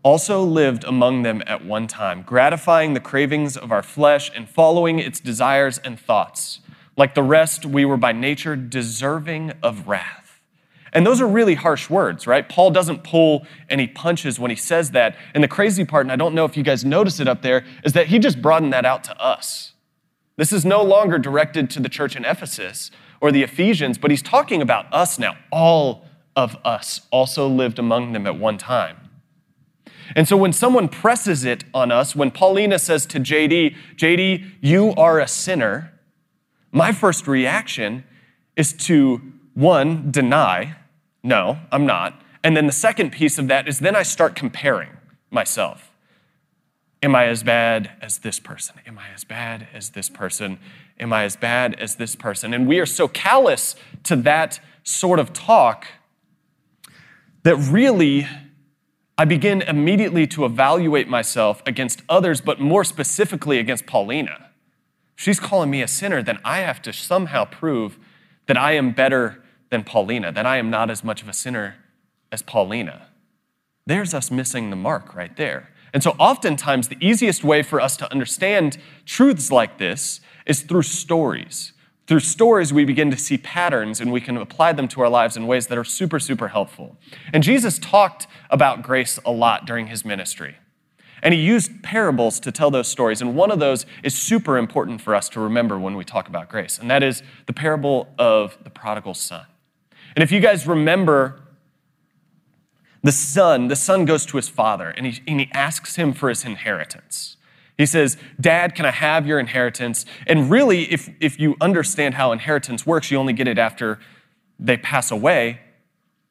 also 0.05 0.43
lived 0.43 0.83
among 0.83 1.23
them 1.23 1.41
at 1.47 1.65
one 1.65 1.87
time, 1.87 2.21
gratifying 2.21 2.93
the 2.93 2.99
cravings 2.99 3.57
of 3.57 3.71
our 3.71 3.81
flesh 3.81 4.29
and 4.35 4.47
following 4.47 4.99
its 4.99 5.19
desires 5.19 5.79
and 5.79 5.99
thoughts. 5.99 6.59
Like 6.95 7.15
the 7.15 7.23
rest, 7.23 7.65
we 7.65 7.85
were 7.85 7.97
by 7.97 8.11
nature 8.11 8.55
deserving 8.55 9.53
of 9.63 9.87
wrath. 9.87 10.41
And 10.93 11.07
those 11.07 11.19
are 11.21 11.27
really 11.27 11.55
harsh 11.55 11.89
words, 11.89 12.27
right? 12.27 12.47
Paul 12.47 12.69
doesn't 12.69 13.03
pull 13.03 13.47
any 13.67 13.87
punches 13.87 14.39
when 14.39 14.51
he 14.51 14.55
says 14.55 14.91
that. 14.91 15.15
And 15.33 15.43
the 15.43 15.47
crazy 15.47 15.83
part, 15.83 16.05
and 16.05 16.11
I 16.11 16.15
don't 16.17 16.35
know 16.35 16.45
if 16.45 16.55
you 16.55 16.61
guys 16.61 16.85
notice 16.85 17.19
it 17.19 17.27
up 17.27 17.41
there, 17.41 17.65
is 17.83 17.93
that 17.93 18.05
he 18.05 18.19
just 18.19 18.43
broadened 18.43 18.73
that 18.73 18.85
out 18.85 19.03
to 19.05 19.19
us. 19.19 19.73
This 20.37 20.53
is 20.53 20.63
no 20.63 20.83
longer 20.83 21.17
directed 21.17 21.67
to 21.71 21.79
the 21.79 21.89
church 21.89 22.15
in 22.15 22.25
Ephesus 22.25 22.91
or 23.21 23.31
the 23.31 23.41
Ephesians, 23.41 23.97
but 23.97 24.11
he's 24.11 24.21
talking 24.21 24.61
about 24.61 24.85
us 24.93 25.17
now. 25.17 25.35
All 25.51 26.05
of 26.35 26.55
us 26.63 27.01
also 27.09 27.47
lived 27.47 27.79
among 27.79 28.13
them 28.13 28.27
at 28.27 28.37
one 28.37 28.59
time. 28.59 29.04
And 30.15 30.27
so 30.27 30.37
when 30.37 30.53
someone 30.53 30.87
presses 30.89 31.45
it 31.45 31.63
on 31.73 31.91
us, 31.91 32.15
when 32.15 32.31
Paulina 32.31 32.79
says 32.79 33.05
to 33.07 33.19
JD, 33.19 33.75
JD, 33.95 34.51
you 34.61 34.93
are 34.95 35.19
a 35.19 35.27
sinner, 35.27 35.93
my 36.71 36.91
first 36.91 37.27
reaction 37.27 38.03
is 38.55 38.73
to 38.73 39.21
one, 39.53 40.11
deny, 40.11 40.75
no, 41.23 41.59
I'm 41.71 41.85
not. 41.85 42.21
And 42.43 42.55
then 42.55 42.67
the 42.67 42.73
second 42.73 43.11
piece 43.11 43.37
of 43.37 43.47
that 43.47 43.67
is 43.67 43.79
then 43.79 43.95
I 43.95 44.03
start 44.03 44.35
comparing 44.35 44.91
myself. 45.31 45.91
Am 47.01 47.15
I 47.15 47.27
as 47.27 47.43
bad 47.43 47.91
as 48.01 48.19
this 48.19 48.39
person? 48.39 48.75
Am 48.85 48.97
I 48.99 49.09
as 49.13 49.23
bad 49.23 49.67
as 49.73 49.91
this 49.91 50.09
person? 50.09 50.59
Am 50.99 51.13
I 51.13 51.23
as 51.23 51.35
bad 51.35 51.73
as 51.75 51.95
this 51.95 52.15
person? 52.15 52.53
And 52.53 52.67
we 52.67 52.79
are 52.79 52.85
so 52.85 53.07
callous 53.07 53.75
to 54.03 54.15
that 54.17 54.59
sort 54.83 55.19
of 55.19 55.33
talk 55.33 55.87
that 57.43 57.55
really 57.57 58.27
I 59.17 59.23
begin 59.23 59.61
immediately 59.61 60.27
to 60.27 60.43
evaluate 60.43 61.07
myself 61.07 61.63
against 61.65 62.01
others, 62.09 62.41
but 62.41 62.59
more 62.59 62.83
specifically 62.83 63.59
against 63.59 63.85
Paulina. 63.85 64.49
she's 65.15 65.39
calling 65.39 65.69
me 65.69 65.81
a 65.81 65.87
sinner, 65.87 66.21
then 66.21 66.39
I 66.43 66.59
have 66.59 66.81
to 66.81 66.91
somehow 66.91 67.45
prove 67.45 67.97
that 68.47 68.57
I 68.57 68.73
am 68.73 68.91
better 68.91 69.41
than 69.69 69.85
Paulina, 69.85 70.33
that 70.33 70.45
I 70.45 70.57
am 70.57 70.69
not 70.69 70.89
as 70.89 71.03
much 71.03 71.21
of 71.21 71.29
a 71.29 71.33
sinner 71.33 71.75
as 72.31 72.41
Paulina. 72.41 73.07
There's 73.85 74.13
us 74.13 74.29
missing 74.29 74.69
the 74.69 74.75
mark 74.75 75.15
right 75.15 75.35
there. 75.37 75.69
And 75.93 76.03
so, 76.03 76.11
oftentimes, 76.19 76.89
the 76.89 76.97
easiest 76.99 77.45
way 77.45 77.63
for 77.63 77.79
us 77.79 77.95
to 77.97 78.11
understand 78.11 78.77
truths 79.05 79.49
like 79.49 79.77
this 79.77 80.19
is 80.45 80.61
through 80.63 80.81
stories. 80.81 81.71
Through 82.07 82.19
stories, 82.19 82.71
we 82.71 82.85
begin 82.85 83.09
to 83.09 83.17
see 83.17 83.37
patterns 83.37 83.99
and 83.99 84.11
we 84.11 84.21
can 84.21 84.37
apply 84.37 84.73
them 84.73 84.87
to 84.89 85.01
our 85.01 85.09
lives 85.09 85.35
in 85.35 85.47
ways 85.47 85.67
that 85.67 85.77
are 85.77 85.83
super, 85.83 86.19
super 86.19 86.49
helpful. 86.49 86.97
And 87.33 87.43
Jesus 87.43 87.79
talked 87.79 88.27
about 88.49 88.83
grace 88.83 89.19
a 89.25 89.31
lot 89.31 89.65
during 89.65 89.87
his 89.87 90.05
ministry. 90.05 90.57
And 91.23 91.33
he 91.33 91.39
used 91.39 91.81
parables 91.81 92.39
to 92.41 92.51
tell 92.51 92.69
those 92.69 92.87
stories. 92.87 93.21
And 93.21 93.35
one 93.35 93.49
of 93.49 93.57
those 93.57 93.87
is 94.03 94.13
super 94.13 94.59
important 94.59 95.01
for 95.01 95.15
us 95.15 95.27
to 95.29 95.39
remember 95.39 95.79
when 95.79 95.95
we 95.95 96.05
talk 96.05 96.27
about 96.27 96.49
grace. 96.49 96.77
And 96.77 96.91
that 96.91 97.01
is 97.01 97.23
the 97.47 97.53
parable 97.53 98.13
of 98.19 98.57
the 98.63 98.69
prodigal 98.69 99.15
son. 99.15 99.45
And 100.15 100.21
if 100.21 100.31
you 100.31 100.39
guys 100.39 100.67
remember 100.67 101.41
the 103.01 103.11
son, 103.11 103.67
the 103.67 103.75
son 103.75 104.05
goes 104.05 104.25
to 104.27 104.37
his 104.37 104.49
father 104.49 104.89
and 104.89 105.07
he, 105.07 105.21
and 105.27 105.39
he 105.39 105.49
asks 105.53 105.95
him 105.95 106.13
for 106.13 106.29
his 106.29 106.45
inheritance. 106.45 107.34
He 107.77 107.85
says, 107.85 108.17
Dad, 108.39 108.73
can 108.73 108.85
I 108.85 108.91
have 108.91 109.27
your 109.27 109.39
inheritance? 109.39 110.05
And 110.25 110.49
really, 110.49 110.91
if, 110.91 111.09
if 111.19 111.39
you 111.39 111.55
understand 111.59 112.13
how 112.15 112.31
inheritance 112.31 112.85
works, 112.85 113.11
you 113.11 113.17
only 113.17 113.33
get 113.33 113.47
it 113.47 113.57
after 113.57 113.99
they 114.57 114.77
pass 114.77 115.11
away. 115.11 115.59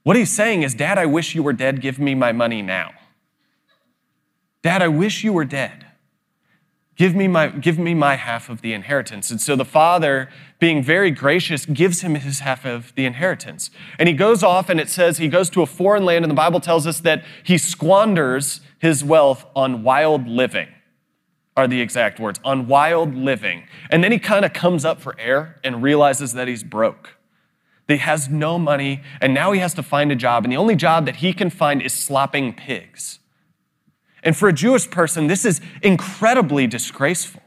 What 0.04 0.16
he's 0.16 0.30
saying 0.30 0.62
is, 0.62 0.74
Dad, 0.74 0.98
I 0.98 1.06
wish 1.06 1.34
you 1.34 1.42
were 1.42 1.52
dead. 1.52 1.80
Give 1.80 1.98
me 1.98 2.14
my 2.14 2.32
money 2.32 2.62
now. 2.62 2.92
Dad, 4.62 4.80
I 4.80 4.88
wish 4.88 5.22
you 5.22 5.32
were 5.32 5.44
dead. 5.44 5.84
Give 6.96 7.14
me 7.14 7.26
my, 7.26 7.48
give 7.48 7.78
me 7.78 7.92
my 7.92 8.14
half 8.14 8.48
of 8.48 8.60
the 8.60 8.72
inheritance. 8.72 9.30
And 9.30 9.40
so 9.40 9.56
the 9.56 9.64
father, 9.64 10.28
being 10.60 10.82
very 10.82 11.10
gracious, 11.10 11.66
gives 11.66 12.02
him 12.02 12.14
his 12.14 12.38
half 12.38 12.64
of 12.64 12.94
the 12.94 13.04
inheritance. 13.04 13.70
And 13.98 14.08
he 14.08 14.14
goes 14.14 14.42
off, 14.42 14.68
and 14.68 14.78
it 14.78 14.88
says 14.88 15.18
he 15.18 15.28
goes 15.28 15.50
to 15.50 15.62
a 15.62 15.66
foreign 15.66 16.04
land, 16.04 16.24
and 16.24 16.30
the 16.30 16.36
Bible 16.36 16.60
tells 16.60 16.86
us 16.86 17.00
that 17.00 17.24
he 17.42 17.58
squanders 17.58 18.60
his 18.78 19.02
wealth 19.02 19.44
on 19.56 19.82
wild 19.82 20.28
living, 20.28 20.68
are 21.56 21.68
the 21.68 21.80
exact 21.80 22.18
words, 22.18 22.40
on 22.44 22.66
wild 22.66 23.14
living. 23.14 23.64
And 23.90 24.02
then 24.02 24.12
he 24.12 24.18
kind 24.18 24.44
of 24.44 24.52
comes 24.52 24.84
up 24.84 25.00
for 25.00 25.18
air 25.18 25.60
and 25.62 25.82
realizes 25.82 26.32
that 26.32 26.48
he's 26.48 26.64
broke. 26.64 27.16
That 27.86 27.94
he 27.94 28.00
has 28.00 28.28
no 28.28 28.58
money, 28.58 29.02
and 29.20 29.34
now 29.34 29.52
he 29.52 29.60
has 29.60 29.74
to 29.74 29.82
find 29.82 30.10
a 30.10 30.16
job. 30.16 30.44
And 30.44 30.52
the 30.52 30.56
only 30.56 30.74
job 30.74 31.06
that 31.06 31.16
he 31.16 31.32
can 31.32 31.50
find 31.50 31.82
is 31.82 31.92
slopping 31.92 32.54
pigs. 32.54 33.20
And 34.22 34.36
for 34.36 34.48
a 34.48 34.52
Jewish 34.52 34.90
person, 34.90 35.26
this 35.26 35.44
is 35.44 35.60
incredibly 35.82 36.66
disgraceful 36.66 37.42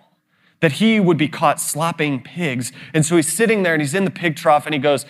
that 0.59 0.73
he 0.73 0.99
would 0.99 1.17
be 1.17 1.27
caught 1.27 1.59
slopping 1.59 2.21
pigs. 2.21 2.71
And 2.93 3.05
so 3.05 3.15
he's 3.15 3.31
sitting 3.31 3.63
there 3.63 3.73
and 3.73 3.81
he's 3.81 3.93
in 3.93 4.05
the 4.05 4.11
pig 4.11 4.35
trough 4.35 4.65
and 4.65 4.73
he 4.73 4.79
goes, 4.79 5.05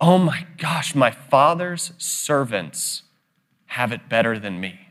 Oh 0.00 0.18
my 0.18 0.46
gosh, 0.58 0.94
my 0.94 1.10
father's 1.10 1.92
servants 1.98 3.02
have 3.66 3.92
it 3.92 4.08
better 4.08 4.38
than 4.38 4.60
me. 4.60 4.83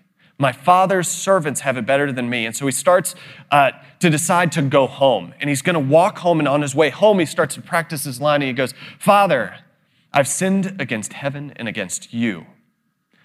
My 0.43 0.51
father's 0.51 1.08
servants 1.08 1.62
have 1.62 1.77
it 1.77 1.86
better 1.86 2.12
than 2.12 2.29
me. 2.29 2.45
And 2.45 2.53
so 2.53 2.65
he 2.65 2.73
starts 2.73 3.15
uh, 3.49 3.71
to 4.01 4.10
decide 4.10 4.51
to 4.51 4.62
go 4.62 4.88
home. 4.88 5.34
And 5.39 5.49
he's 5.49 5.62
going 5.62 5.75
to 5.75 5.79
walk 5.79 6.17
home. 6.17 6.39
And 6.39 6.49
on 6.49 6.62
his 6.62 6.75
way 6.75 6.89
home, 6.89 7.19
he 7.19 7.25
starts 7.25 7.56
to 7.56 7.62
practice 7.62 8.03
his 8.03 8.19
line. 8.19 8.41
And 8.41 8.49
he 8.49 8.53
goes, 8.53 8.73
Father, 8.99 9.56
I've 10.12 10.27
sinned 10.27 10.82
against 10.82 11.13
heaven 11.13 11.53
and 11.56 11.69
against 11.69 12.13
you. 12.13 12.45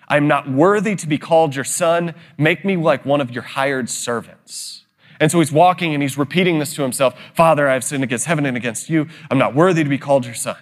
I 0.06 0.16
am 0.16 0.28
not 0.28 0.48
worthy 0.48 0.94
to 0.94 1.08
be 1.08 1.18
called 1.18 1.56
your 1.56 1.64
son. 1.64 2.14
Make 2.38 2.64
me 2.64 2.76
like 2.76 3.04
one 3.04 3.20
of 3.20 3.32
your 3.32 3.42
hired 3.42 3.90
servants. 3.90 4.84
And 5.18 5.32
so 5.32 5.40
he's 5.40 5.50
walking 5.50 5.94
and 5.94 6.02
he's 6.04 6.16
repeating 6.16 6.60
this 6.60 6.72
to 6.74 6.82
himself 6.82 7.18
Father, 7.34 7.68
I've 7.68 7.82
sinned 7.82 8.04
against 8.04 8.26
heaven 8.26 8.46
and 8.46 8.56
against 8.56 8.88
you. 8.88 9.08
I'm 9.28 9.38
not 9.38 9.56
worthy 9.56 9.82
to 9.82 9.90
be 9.90 9.98
called 9.98 10.24
your 10.24 10.36
son. 10.36 10.58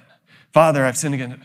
Father, 0.54 0.86
I've 0.86 0.96
sinned 0.96 1.16
against 1.16 1.36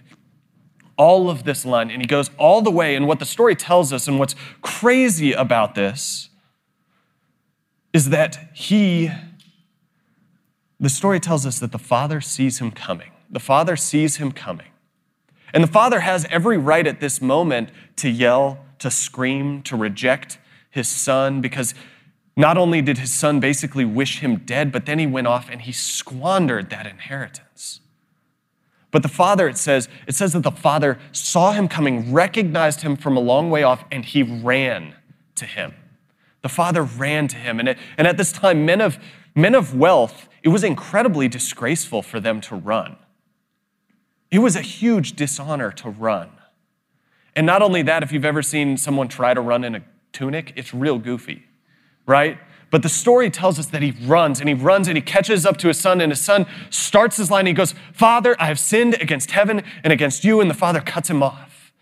all 0.97 1.29
of 1.29 1.43
this 1.43 1.65
line. 1.65 1.89
And 1.89 2.01
he 2.01 2.07
goes 2.07 2.29
all 2.37 2.61
the 2.61 2.71
way. 2.71 2.95
And 2.95 3.07
what 3.07 3.19
the 3.19 3.25
story 3.25 3.55
tells 3.55 3.91
us, 3.91 4.07
and 4.07 4.19
what's 4.19 4.35
crazy 4.61 5.33
about 5.33 5.75
this, 5.75 6.29
is 7.93 8.09
that 8.09 8.49
he, 8.53 9.11
the 10.79 10.89
story 10.89 11.19
tells 11.19 11.45
us 11.45 11.59
that 11.59 11.71
the 11.71 11.79
father 11.79 12.21
sees 12.21 12.59
him 12.59 12.71
coming. 12.71 13.11
The 13.29 13.39
father 13.39 13.75
sees 13.75 14.17
him 14.17 14.31
coming. 14.31 14.67
And 15.53 15.63
the 15.63 15.67
father 15.67 16.01
has 16.01 16.25
every 16.29 16.57
right 16.57 16.87
at 16.87 16.99
this 16.99 17.21
moment 17.21 17.69
to 17.97 18.09
yell, 18.09 18.65
to 18.79 18.89
scream, 18.89 19.61
to 19.63 19.75
reject 19.75 20.37
his 20.69 20.87
son 20.87 21.41
because 21.41 21.73
not 22.37 22.57
only 22.57 22.81
did 22.81 22.97
his 22.97 23.13
son 23.13 23.39
basically 23.39 23.83
wish 23.83 24.19
him 24.19 24.37
dead, 24.37 24.71
but 24.71 24.85
then 24.85 24.99
he 24.99 25.05
went 25.05 25.27
off 25.27 25.49
and 25.49 25.61
he 25.61 25.71
squandered 25.71 26.69
that 26.69 26.87
inheritance. 26.87 27.50
But 28.91 29.03
the 29.03 29.09
father, 29.09 29.47
it 29.47 29.57
says, 29.57 29.87
it 30.05 30.15
says 30.15 30.33
that 30.33 30.43
the 30.43 30.51
father 30.51 30.99
saw 31.11 31.53
him 31.53 31.67
coming, 31.67 32.11
recognized 32.11 32.81
him 32.81 32.97
from 32.97 33.15
a 33.15 33.21
long 33.21 33.49
way 33.49 33.63
off, 33.63 33.85
and 33.91 34.03
he 34.03 34.21
ran 34.21 34.95
to 35.35 35.45
him. 35.45 35.73
The 36.41 36.49
father 36.49 36.83
ran 36.83 37.27
to 37.29 37.37
him. 37.37 37.59
And, 37.59 37.69
it, 37.69 37.77
and 37.97 38.05
at 38.05 38.17
this 38.17 38.31
time, 38.31 38.65
men 38.65 38.81
of, 38.81 38.99
men 39.33 39.55
of 39.55 39.75
wealth, 39.75 40.27
it 40.43 40.49
was 40.49 40.63
incredibly 40.63 41.27
disgraceful 41.27 42.01
for 42.01 42.19
them 42.19 42.41
to 42.41 42.55
run. 42.55 42.97
It 44.29 44.39
was 44.39 44.55
a 44.55 44.61
huge 44.61 45.13
dishonor 45.13 45.71
to 45.73 45.89
run. 45.89 46.29
And 47.35 47.45
not 47.45 47.61
only 47.61 47.81
that, 47.83 48.03
if 48.03 48.11
you've 48.11 48.25
ever 48.25 48.41
seen 48.41 48.75
someone 48.77 49.07
try 49.07 49.33
to 49.33 49.41
run 49.41 49.63
in 49.63 49.75
a 49.75 49.83
tunic, 50.11 50.53
it's 50.55 50.73
real 50.73 50.97
goofy, 50.97 51.43
right? 52.05 52.37
But 52.71 52.83
the 52.83 52.89
story 52.89 53.29
tells 53.29 53.59
us 53.59 53.67
that 53.67 53.81
he 53.81 53.91
runs 53.91 54.39
and 54.39 54.47
he 54.47 54.55
runs 54.55 54.87
and 54.87 54.97
he 54.97 55.01
catches 55.01 55.45
up 55.45 55.57
to 55.57 55.67
his 55.67 55.77
son, 55.77 55.99
and 56.01 56.11
his 56.11 56.21
son 56.21 56.47
starts 56.69 57.17
his 57.17 57.29
line. 57.29 57.41
And 57.41 57.49
he 57.49 57.53
goes, 57.53 57.75
Father, 57.93 58.35
I 58.39 58.45
have 58.45 58.59
sinned 58.59 58.95
against 58.95 59.31
heaven 59.31 59.61
and 59.83 59.91
against 59.91 60.23
you. 60.23 60.39
And 60.39 60.49
the 60.49 60.55
father 60.55 60.79
cuts 60.79 61.09
him 61.09 61.21
off, 61.21 61.73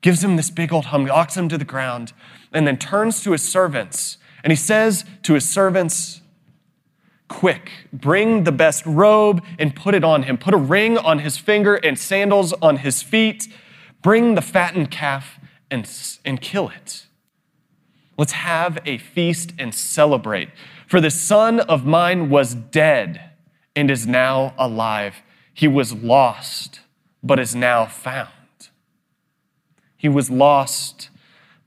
gives 0.00 0.24
him 0.24 0.36
this 0.36 0.50
big 0.50 0.72
old 0.72 0.86
hum, 0.86 1.04
knocks 1.04 1.36
him 1.36 1.50
to 1.50 1.58
the 1.58 1.66
ground, 1.66 2.14
and 2.52 2.66
then 2.66 2.78
turns 2.78 3.22
to 3.24 3.32
his 3.32 3.46
servants. 3.46 4.16
And 4.42 4.50
he 4.50 4.56
says 4.56 5.04
to 5.24 5.34
his 5.34 5.46
servants, 5.46 6.22
Quick, 7.28 7.70
bring 7.92 8.44
the 8.44 8.52
best 8.52 8.86
robe 8.86 9.44
and 9.58 9.76
put 9.76 9.94
it 9.94 10.02
on 10.02 10.22
him. 10.22 10.38
Put 10.38 10.54
a 10.54 10.58
ring 10.58 10.96
on 10.96 11.18
his 11.18 11.36
finger 11.36 11.74
and 11.74 11.98
sandals 11.98 12.54
on 12.54 12.78
his 12.78 13.02
feet. 13.02 13.48
Bring 14.02 14.34
the 14.34 14.40
fattened 14.40 14.90
calf 14.90 15.38
and, 15.70 15.86
and 16.24 16.40
kill 16.40 16.70
it. 16.70 17.04
Let's 18.18 18.32
have 18.32 18.80
a 18.84 18.98
feast 18.98 19.52
and 19.60 19.72
celebrate. 19.72 20.48
For 20.88 21.00
the 21.00 21.10
son 21.10 21.60
of 21.60 21.86
mine 21.86 22.30
was 22.30 22.52
dead 22.54 23.30
and 23.76 23.92
is 23.92 24.08
now 24.08 24.54
alive. 24.58 25.22
He 25.54 25.68
was 25.68 25.92
lost, 25.92 26.80
but 27.22 27.38
is 27.38 27.54
now 27.54 27.86
found. 27.86 28.28
He 29.96 30.08
was 30.08 30.30
lost, 30.30 31.10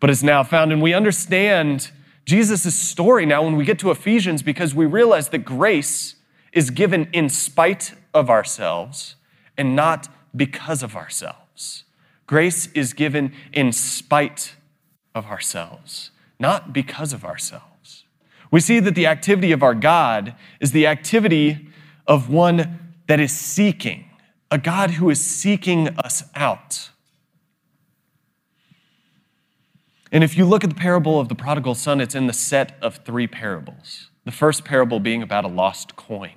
but 0.02 0.10
is 0.10 0.24
now 0.24 0.44
found. 0.44 0.74
And 0.74 0.82
we 0.82 0.94
understand 0.94 1.92
Jesus' 2.26 2.76
story 2.76 3.26
now 3.26 3.44
when 3.44 3.56
we 3.56 3.64
get 3.64 3.80
to 3.80 3.92
Ephesians 3.92 4.44
because 4.44 4.76
we 4.76 4.86
realize 4.86 5.30
that 5.30 5.40
grace 5.40 6.16
is 6.52 6.70
given 6.70 7.08
in 7.14 7.30
spite 7.30 7.94
of 8.14 8.30
ourselves 8.30 9.16
and 9.58 9.74
not 9.74 10.10
because 10.36 10.84
of 10.84 10.98
ourselves. 10.98 11.86
Grace 12.28 12.68
is 12.74 12.92
given 12.92 13.34
in 13.54 13.72
spite 13.72 14.56
of 15.16 15.28
ourselves 15.28 16.12
not 16.42 16.74
because 16.74 17.14
of 17.14 17.24
ourselves. 17.24 18.04
We 18.50 18.60
see 18.60 18.80
that 18.82 18.96
the 18.96 19.08
activity 19.08 19.54
of 19.54 19.64
our 19.64 19.76
God 19.76 20.36
is 20.60 20.74
the 20.74 20.88
activity 20.88 21.70
of 22.06 22.30
one 22.30 22.80
that 23.08 23.20
is 23.20 23.32
seeking, 23.32 24.10
a 24.50 24.58
God 24.58 24.92
who 24.92 25.10
is 25.10 25.24
seeking 25.24 25.88
us 26.00 26.24
out. 26.36 26.90
And 30.12 30.24
if 30.26 30.38
you 30.38 30.44
look 30.44 30.66
at 30.66 30.70
the 30.70 30.76
parable 30.76 31.20
of 31.20 31.30
the 31.30 31.36
prodigal 31.36 31.76
son, 31.76 32.02
it's 32.02 32.16
in 32.16 32.28
the 32.28 32.34
set 32.34 32.78
of 32.82 32.98
three 32.98 33.28
parables. 33.28 34.10
The 34.26 34.32
first 34.32 34.66
parable 34.66 35.00
being 35.00 35.24
about 35.24 35.46
a 35.46 35.48
lost 35.48 35.96
coin 35.96 36.34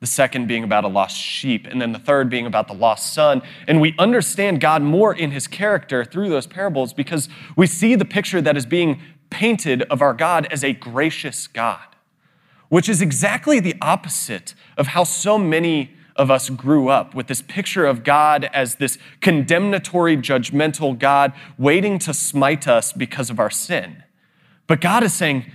the 0.00 0.06
second 0.06 0.48
being 0.48 0.64
about 0.64 0.84
a 0.84 0.88
lost 0.88 1.16
sheep, 1.16 1.66
and 1.66 1.80
then 1.80 1.92
the 1.92 1.98
third 1.98 2.30
being 2.30 2.46
about 2.46 2.66
the 2.68 2.74
lost 2.74 3.12
son. 3.12 3.42
And 3.68 3.80
we 3.80 3.94
understand 3.98 4.60
God 4.60 4.82
more 4.82 5.14
in 5.14 5.30
his 5.30 5.46
character 5.46 6.04
through 6.04 6.30
those 6.30 6.46
parables 6.46 6.94
because 6.94 7.28
we 7.54 7.66
see 7.66 7.94
the 7.94 8.06
picture 8.06 8.40
that 8.40 8.56
is 8.56 8.64
being 8.64 9.00
painted 9.28 9.82
of 9.82 10.00
our 10.00 10.14
God 10.14 10.46
as 10.50 10.64
a 10.64 10.72
gracious 10.72 11.46
God, 11.46 11.84
which 12.70 12.88
is 12.88 13.02
exactly 13.02 13.60
the 13.60 13.74
opposite 13.82 14.54
of 14.78 14.88
how 14.88 15.04
so 15.04 15.38
many 15.38 15.94
of 16.16 16.30
us 16.30 16.48
grew 16.48 16.88
up 16.88 17.14
with 17.14 17.26
this 17.26 17.42
picture 17.42 17.84
of 17.84 18.02
God 18.02 18.48
as 18.52 18.76
this 18.76 18.98
condemnatory, 19.20 20.16
judgmental 20.16 20.98
God 20.98 21.32
waiting 21.58 21.98
to 22.00 22.14
smite 22.14 22.66
us 22.66 22.92
because 22.92 23.28
of 23.30 23.38
our 23.38 23.50
sin. 23.50 24.02
But 24.66 24.80
God 24.80 25.02
is 25.02 25.14
saying, 25.14 25.50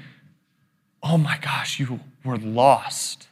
Oh 1.03 1.17
my 1.17 1.37
gosh, 1.37 1.79
you 1.79 1.99
were 2.23 2.37
lost 2.37 3.24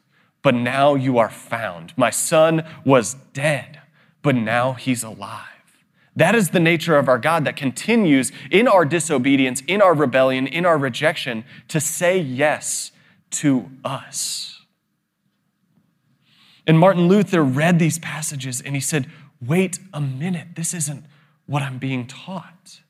but 0.44 0.54
now 0.54 0.94
you 0.94 1.18
are 1.18 1.30
found. 1.30 1.94
My 1.98 2.12
son 2.12 2.64
was 2.86 3.16
dead, 3.34 3.82
but 4.22 4.36
now 4.36 4.74
he's 4.74 5.04
alive. 5.04 5.48
That 6.16 6.36
is 6.36 6.50
the 6.50 6.60
nature 6.60 6.98
of 6.98 7.08
our 7.08 7.18
God 7.18 7.46
that 7.46 7.56
continues 7.56 8.32
in 8.52 8.68
our 8.68 8.86
disobedience, 8.86 9.64
in 9.68 9.82
our 9.82 9.96
rebellion, 9.96 10.46
in 10.46 10.66
our 10.66 10.78
rejection 10.78 11.44
to 11.70 11.80
say 11.80 12.20
yes 12.20 12.92
to 13.32 13.72
us. 13.84 14.62
And 16.68 16.78
Martin 16.78 17.08
Luther 17.08 17.44
read 17.44 17.80
these 17.80 17.98
passages 17.98 18.62
and 18.62 18.76
he 18.76 18.82
said, 18.82 19.10
Wait 19.42 19.80
a 19.92 20.00
minute, 20.00 20.50
this 20.56 20.74
isn't 20.74 21.04
what 21.48 21.62
I'm 21.62 21.78
being 21.78 22.06
taught. 22.08 22.82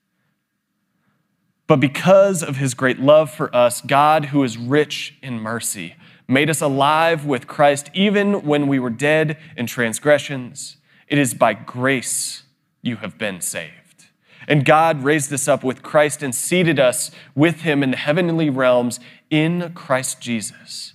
But 1.66 1.80
because 1.80 2.44
of 2.44 2.58
his 2.58 2.74
great 2.74 3.00
love 3.00 3.32
for 3.32 3.56
us, 3.56 3.82
God, 3.82 4.26
who 4.26 4.44
is 4.44 4.58
rich 4.58 5.18
in 5.24 5.40
mercy, 5.40 5.96
made 6.28 6.50
us 6.50 6.62
alive 6.62 7.26
with 7.26 7.48
Christ 7.48 7.90
even 7.94 8.44
when 8.44 8.68
we 8.68 8.80
were 8.80 8.90
dead 8.90 9.38
in 9.58 9.68
transgressions. 9.68 10.78
It 11.08 11.18
is 11.18 11.34
by 11.34 11.54
grace 11.54 12.44
you 12.82 12.98
have 12.98 13.18
been 13.18 13.42
saved. 13.42 14.06
And 14.48 14.66
God 14.66 15.04
raised 15.04 15.32
us 15.32 15.48
up 15.48 15.64
with 15.64 15.84
Christ 15.84 16.22
and 16.22 16.36
seated 16.36 16.80
us 16.80 17.12
with 17.36 17.62
him 17.62 17.82
in 17.82 17.92
the 17.92 17.98
heavenly 17.98 18.50
realms 18.50 19.00
in 19.30 19.74
Christ 19.74 20.20
Jesus. 20.20 20.94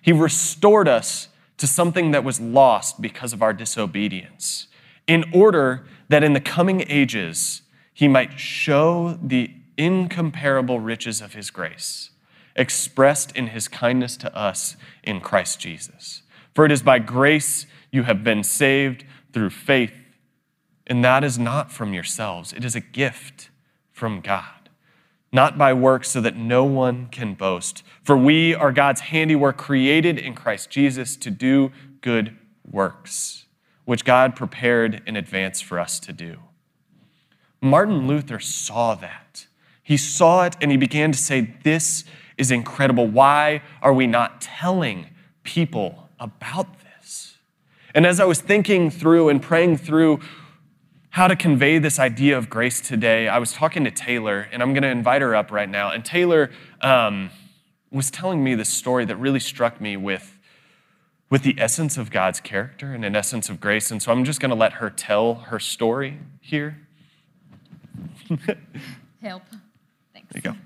He 0.00 0.12
restored 0.12 0.88
us 0.88 1.28
to 1.58 1.66
something 1.66 2.10
that 2.10 2.24
was 2.24 2.40
lost 2.40 3.00
because 3.00 3.32
of 3.32 3.42
our 3.42 3.52
disobedience, 3.52 4.66
in 5.06 5.24
order 5.32 5.86
that 6.08 6.24
in 6.24 6.32
the 6.32 6.40
coming 6.40 6.84
ages 6.88 7.62
he 7.94 8.08
might 8.08 8.38
show 8.38 9.18
the 9.22 9.54
incomparable 9.78 10.80
riches 10.80 11.20
of 11.20 11.34
his 11.34 11.50
grace 11.50 12.10
expressed 12.56 13.34
in 13.36 13.48
his 13.48 13.68
kindness 13.68 14.16
to 14.18 14.36
us 14.36 14.76
in 15.02 15.20
Christ 15.20 15.60
Jesus. 15.60 16.22
For 16.54 16.64
it 16.64 16.72
is 16.72 16.82
by 16.82 16.98
grace 16.98 17.66
you 17.90 18.04
have 18.04 18.22
been 18.22 18.44
saved 18.44 19.04
through 19.32 19.50
faith, 19.50 19.94
and 20.86 21.04
that 21.04 21.24
is 21.24 21.38
not 21.38 21.72
from 21.72 21.94
yourselves, 21.94 22.52
it 22.52 22.64
is 22.64 22.76
a 22.76 22.80
gift 22.80 23.50
from 23.92 24.20
God, 24.20 24.68
not 25.32 25.56
by 25.56 25.72
works, 25.72 26.10
so 26.10 26.20
that 26.20 26.36
no 26.36 26.64
one 26.64 27.06
can 27.06 27.34
boast. 27.34 27.82
For 28.02 28.16
we 28.16 28.54
are 28.54 28.72
God's 28.72 29.00
handiwork, 29.02 29.56
created 29.56 30.18
in 30.18 30.34
Christ 30.34 30.70
Jesus 30.70 31.16
to 31.16 31.30
do 31.30 31.72
good 32.00 32.36
works, 32.70 33.46
which 33.84 34.04
God 34.04 34.36
prepared 34.36 35.02
in 35.06 35.16
advance 35.16 35.60
for 35.60 35.78
us 35.78 36.00
to 36.00 36.12
do. 36.12 36.38
Martin 37.60 38.08
Luther 38.08 38.40
saw 38.40 38.94
that. 38.96 39.46
He 39.82 39.96
saw 39.96 40.44
it 40.44 40.56
and 40.60 40.70
he 40.70 40.76
began 40.76 41.12
to 41.12 41.18
say, 41.18 41.54
This 41.62 42.04
is 42.38 42.50
incredible. 42.50 43.06
Why 43.06 43.62
are 43.82 43.92
we 43.92 44.06
not 44.06 44.40
telling 44.40 45.08
people 45.42 46.08
about 46.18 46.68
this? 46.80 47.36
And 47.94 48.06
as 48.06 48.20
I 48.20 48.24
was 48.24 48.40
thinking 48.40 48.90
through 48.90 49.28
and 49.28 49.42
praying 49.42 49.78
through 49.78 50.20
how 51.10 51.28
to 51.28 51.36
convey 51.36 51.78
this 51.78 51.98
idea 51.98 52.38
of 52.38 52.48
grace 52.48 52.80
today, 52.80 53.28
I 53.28 53.38
was 53.38 53.52
talking 53.52 53.84
to 53.84 53.90
Taylor, 53.90 54.48
and 54.50 54.62
I'm 54.62 54.72
going 54.72 54.82
to 54.82 54.88
invite 54.88 55.20
her 55.20 55.34
up 55.34 55.50
right 55.50 55.68
now. 55.68 55.90
And 55.90 56.04
Taylor 56.04 56.50
um, 56.80 57.30
was 57.90 58.10
telling 58.10 58.42
me 58.42 58.54
this 58.54 58.70
story 58.70 59.04
that 59.04 59.16
really 59.16 59.40
struck 59.40 59.78
me 59.78 59.98
with, 59.98 60.38
with 61.28 61.42
the 61.42 61.54
essence 61.58 61.98
of 61.98 62.10
God's 62.10 62.40
character 62.40 62.94
and 62.94 63.04
an 63.04 63.14
essence 63.14 63.50
of 63.50 63.60
grace. 63.60 63.90
And 63.90 64.00
so 64.00 64.10
I'm 64.10 64.24
just 64.24 64.40
going 64.40 64.50
to 64.50 64.56
let 64.56 64.74
her 64.74 64.88
tell 64.88 65.34
her 65.34 65.58
story 65.58 66.18
here. 66.40 66.78
Help. 69.22 69.42
Thanks. 70.14 70.32
There 70.32 70.36
you 70.36 70.40
go. 70.40 70.56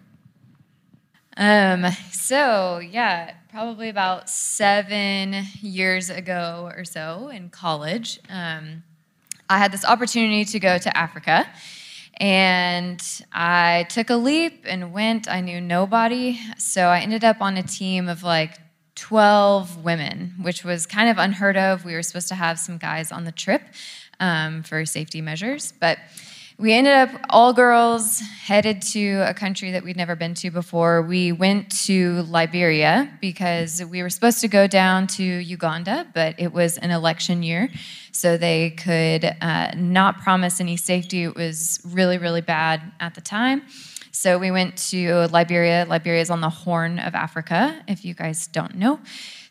Um, 1.36 1.86
so 2.12 2.78
yeah, 2.78 3.34
probably 3.50 3.88
about 3.88 4.30
seven 4.30 5.44
years 5.60 6.08
ago 6.08 6.70
or 6.74 6.84
so 6.84 7.28
in 7.28 7.50
college, 7.50 8.20
um, 8.30 8.82
I 9.48 9.58
had 9.58 9.70
this 9.70 9.84
opportunity 9.84 10.44
to 10.46 10.58
go 10.58 10.78
to 10.78 10.96
Africa. 10.96 11.46
And 12.18 13.02
I 13.30 13.86
took 13.90 14.08
a 14.08 14.16
leap 14.16 14.64
and 14.64 14.92
went. 14.92 15.28
I 15.28 15.42
knew 15.42 15.60
nobody. 15.60 16.40
So 16.56 16.86
I 16.86 17.00
ended 17.00 17.24
up 17.24 17.42
on 17.42 17.58
a 17.58 17.62
team 17.62 18.08
of 18.08 18.22
like 18.22 18.58
12 18.94 19.84
women, 19.84 20.34
which 20.40 20.64
was 20.64 20.86
kind 20.86 21.10
of 21.10 21.18
unheard 21.18 21.58
of. 21.58 21.84
We 21.84 21.92
were 21.92 22.02
supposed 22.02 22.28
to 22.28 22.34
have 22.34 22.58
some 22.58 22.78
guys 22.78 23.12
on 23.12 23.24
the 23.24 23.32
trip 23.32 23.60
um, 24.18 24.62
for 24.62 24.86
safety 24.86 25.20
measures. 25.20 25.74
But 25.78 25.98
we 26.58 26.72
ended 26.72 26.94
up 26.94 27.10
all 27.28 27.52
girls 27.52 28.20
headed 28.20 28.80
to 28.80 29.16
a 29.28 29.34
country 29.34 29.72
that 29.72 29.84
we'd 29.84 29.96
never 29.96 30.16
been 30.16 30.32
to 30.32 30.50
before. 30.50 31.02
We 31.02 31.30
went 31.30 31.70
to 31.84 32.22
Liberia 32.22 33.10
because 33.20 33.84
we 33.84 34.02
were 34.02 34.08
supposed 34.08 34.40
to 34.40 34.48
go 34.48 34.66
down 34.66 35.06
to 35.08 35.22
Uganda, 35.22 36.06
but 36.14 36.34
it 36.38 36.54
was 36.54 36.78
an 36.78 36.90
election 36.90 37.42
year, 37.42 37.68
so 38.10 38.38
they 38.38 38.70
could 38.70 39.36
uh, 39.42 39.72
not 39.76 40.22
promise 40.22 40.58
any 40.58 40.78
safety. 40.78 41.24
It 41.24 41.34
was 41.34 41.78
really, 41.84 42.16
really 42.16 42.40
bad 42.40 42.80
at 43.00 43.14
the 43.14 43.20
time. 43.20 43.62
So 44.10 44.38
we 44.38 44.50
went 44.50 44.78
to 44.90 45.26
Liberia. 45.26 45.84
Liberia 45.86 46.22
is 46.22 46.30
on 46.30 46.40
the 46.40 46.48
Horn 46.48 46.98
of 46.98 47.14
Africa, 47.14 47.82
if 47.86 48.02
you 48.02 48.14
guys 48.14 48.46
don't 48.46 48.76
know. 48.76 48.98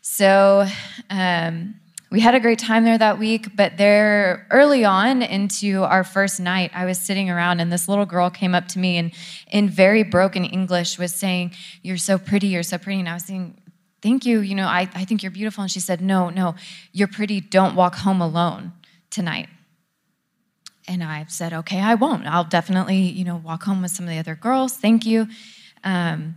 So, 0.02 0.66
um, 1.08 1.76
we 2.10 2.20
had 2.20 2.34
a 2.36 2.40
great 2.40 2.60
time 2.60 2.84
there 2.84 2.98
that 2.98 3.18
week, 3.18 3.56
but 3.56 3.78
there 3.78 4.46
early 4.50 4.84
on 4.84 5.22
into 5.22 5.82
our 5.82 6.04
first 6.04 6.38
night, 6.38 6.70
I 6.72 6.84
was 6.84 6.98
sitting 6.98 7.30
around 7.30 7.58
and 7.58 7.72
this 7.72 7.88
little 7.88 8.06
girl 8.06 8.30
came 8.30 8.54
up 8.54 8.68
to 8.68 8.78
me 8.78 8.96
and 8.96 9.12
in 9.50 9.68
very 9.68 10.04
broken 10.04 10.44
English 10.44 10.98
was 10.98 11.12
saying, 11.12 11.52
You're 11.82 11.96
so 11.96 12.16
pretty, 12.16 12.46
you're 12.46 12.62
so 12.62 12.78
pretty. 12.78 13.00
And 13.00 13.08
I 13.08 13.14
was 13.14 13.24
saying, 13.24 13.60
Thank 14.02 14.24
you, 14.24 14.38
you 14.40 14.54
know, 14.54 14.66
I, 14.66 14.88
I 14.94 15.04
think 15.04 15.22
you're 15.22 15.32
beautiful. 15.32 15.62
And 15.62 15.70
she 15.70 15.80
said, 15.80 16.00
No, 16.00 16.30
no, 16.30 16.54
you're 16.92 17.08
pretty, 17.08 17.40
don't 17.40 17.74
walk 17.74 17.96
home 17.96 18.20
alone 18.20 18.72
tonight. 19.10 19.48
And 20.86 21.02
I 21.02 21.24
said, 21.28 21.52
Okay, 21.52 21.80
I 21.80 21.96
won't. 21.96 22.24
I'll 22.26 22.44
definitely, 22.44 22.98
you 22.98 23.24
know, 23.24 23.36
walk 23.36 23.64
home 23.64 23.82
with 23.82 23.90
some 23.90 24.04
of 24.04 24.10
the 24.10 24.18
other 24.18 24.36
girls. 24.36 24.74
Thank 24.74 25.06
you. 25.06 25.26
Um, 25.82 26.36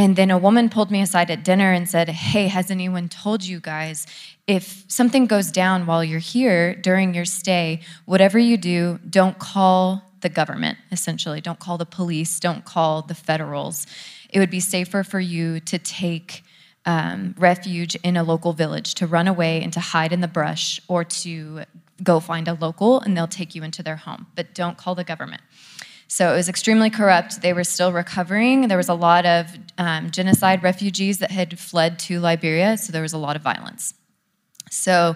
and 0.00 0.16
then 0.16 0.30
a 0.30 0.38
woman 0.38 0.70
pulled 0.70 0.90
me 0.90 1.02
aside 1.02 1.30
at 1.30 1.44
dinner 1.44 1.72
and 1.72 1.86
said, 1.86 2.08
Hey, 2.08 2.48
has 2.48 2.70
anyone 2.70 3.10
told 3.10 3.44
you 3.44 3.60
guys 3.60 4.06
if 4.46 4.86
something 4.88 5.26
goes 5.26 5.52
down 5.52 5.84
while 5.84 6.02
you're 6.02 6.18
here 6.18 6.74
during 6.74 7.12
your 7.12 7.26
stay, 7.26 7.82
whatever 8.06 8.38
you 8.38 8.56
do, 8.56 8.98
don't 9.10 9.38
call 9.38 10.02
the 10.22 10.30
government, 10.30 10.78
essentially. 10.90 11.42
Don't 11.42 11.58
call 11.58 11.76
the 11.76 11.84
police, 11.84 12.40
don't 12.40 12.64
call 12.64 13.02
the 13.02 13.14
federals. 13.14 13.86
It 14.30 14.38
would 14.38 14.48
be 14.48 14.58
safer 14.58 15.04
for 15.04 15.20
you 15.20 15.60
to 15.60 15.78
take 15.78 16.44
um, 16.86 17.34
refuge 17.36 17.94
in 17.96 18.16
a 18.16 18.22
local 18.22 18.54
village, 18.54 18.94
to 18.94 19.06
run 19.06 19.28
away 19.28 19.62
and 19.62 19.70
to 19.74 19.80
hide 19.80 20.14
in 20.14 20.22
the 20.22 20.28
brush, 20.28 20.80
or 20.88 21.04
to 21.04 21.64
go 22.02 22.20
find 22.20 22.48
a 22.48 22.54
local 22.54 23.00
and 23.00 23.14
they'll 23.14 23.26
take 23.26 23.54
you 23.54 23.62
into 23.62 23.82
their 23.82 23.96
home. 23.96 24.28
But 24.34 24.54
don't 24.54 24.78
call 24.78 24.94
the 24.94 25.04
government. 25.04 25.42
So 26.12 26.32
it 26.32 26.34
was 26.34 26.48
extremely 26.48 26.90
corrupt. 26.90 27.40
They 27.40 27.52
were 27.52 27.62
still 27.62 27.92
recovering. 27.92 28.66
There 28.66 28.76
was 28.76 28.88
a 28.88 28.94
lot 28.94 29.24
of 29.24 29.46
um, 29.78 30.10
genocide 30.10 30.60
refugees 30.60 31.20
that 31.20 31.30
had 31.30 31.56
fled 31.56 32.00
to 32.00 32.18
Liberia, 32.18 32.76
so 32.78 32.90
there 32.90 33.02
was 33.02 33.12
a 33.12 33.18
lot 33.18 33.36
of 33.36 33.42
violence. 33.42 33.94
So 34.72 35.14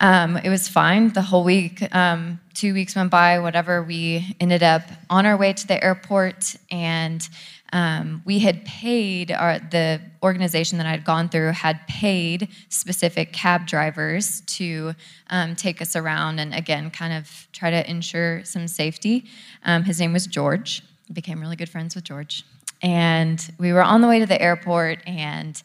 um, 0.00 0.36
it 0.36 0.50
was 0.50 0.68
fine 0.68 1.14
the 1.14 1.22
whole 1.22 1.44
week. 1.44 1.82
Um, 1.94 2.40
two 2.52 2.74
weeks 2.74 2.94
went 2.94 3.10
by, 3.10 3.38
whatever. 3.38 3.82
We 3.82 4.36
ended 4.38 4.62
up 4.62 4.82
on 5.08 5.24
our 5.24 5.34
way 5.34 5.54
to 5.54 5.66
the 5.66 5.82
airport, 5.82 6.56
and 6.70 7.26
um, 7.72 8.22
we 8.24 8.38
had 8.38 8.64
paid 8.64 9.30
our, 9.30 9.58
the 9.58 10.00
organization 10.22 10.78
that 10.78 10.86
I 10.86 10.90
had 10.90 11.04
gone 11.04 11.28
through 11.28 11.52
had 11.52 11.86
paid 11.86 12.48
specific 12.68 13.32
cab 13.32 13.66
drivers 13.66 14.40
to 14.42 14.94
um, 15.30 15.54
take 15.54 15.82
us 15.82 15.94
around 15.94 16.38
and 16.38 16.54
again 16.54 16.90
kind 16.90 17.12
of 17.12 17.46
try 17.52 17.70
to 17.70 17.88
ensure 17.88 18.44
some 18.44 18.68
safety. 18.68 19.26
Um, 19.64 19.84
his 19.84 20.00
name 20.00 20.12
was 20.12 20.26
George. 20.26 20.82
Became 21.12 21.40
really 21.40 21.56
good 21.56 21.68
friends 21.68 21.94
with 21.94 22.04
George, 22.04 22.44
and 22.82 23.50
we 23.58 23.72
were 23.72 23.82
on 23.82 24.02
the 24.02 24.08
way 24.08 24.18
to 24.18 24.26
the 24.26 24.40
airport 24.40 25.00
and 25.06 25.62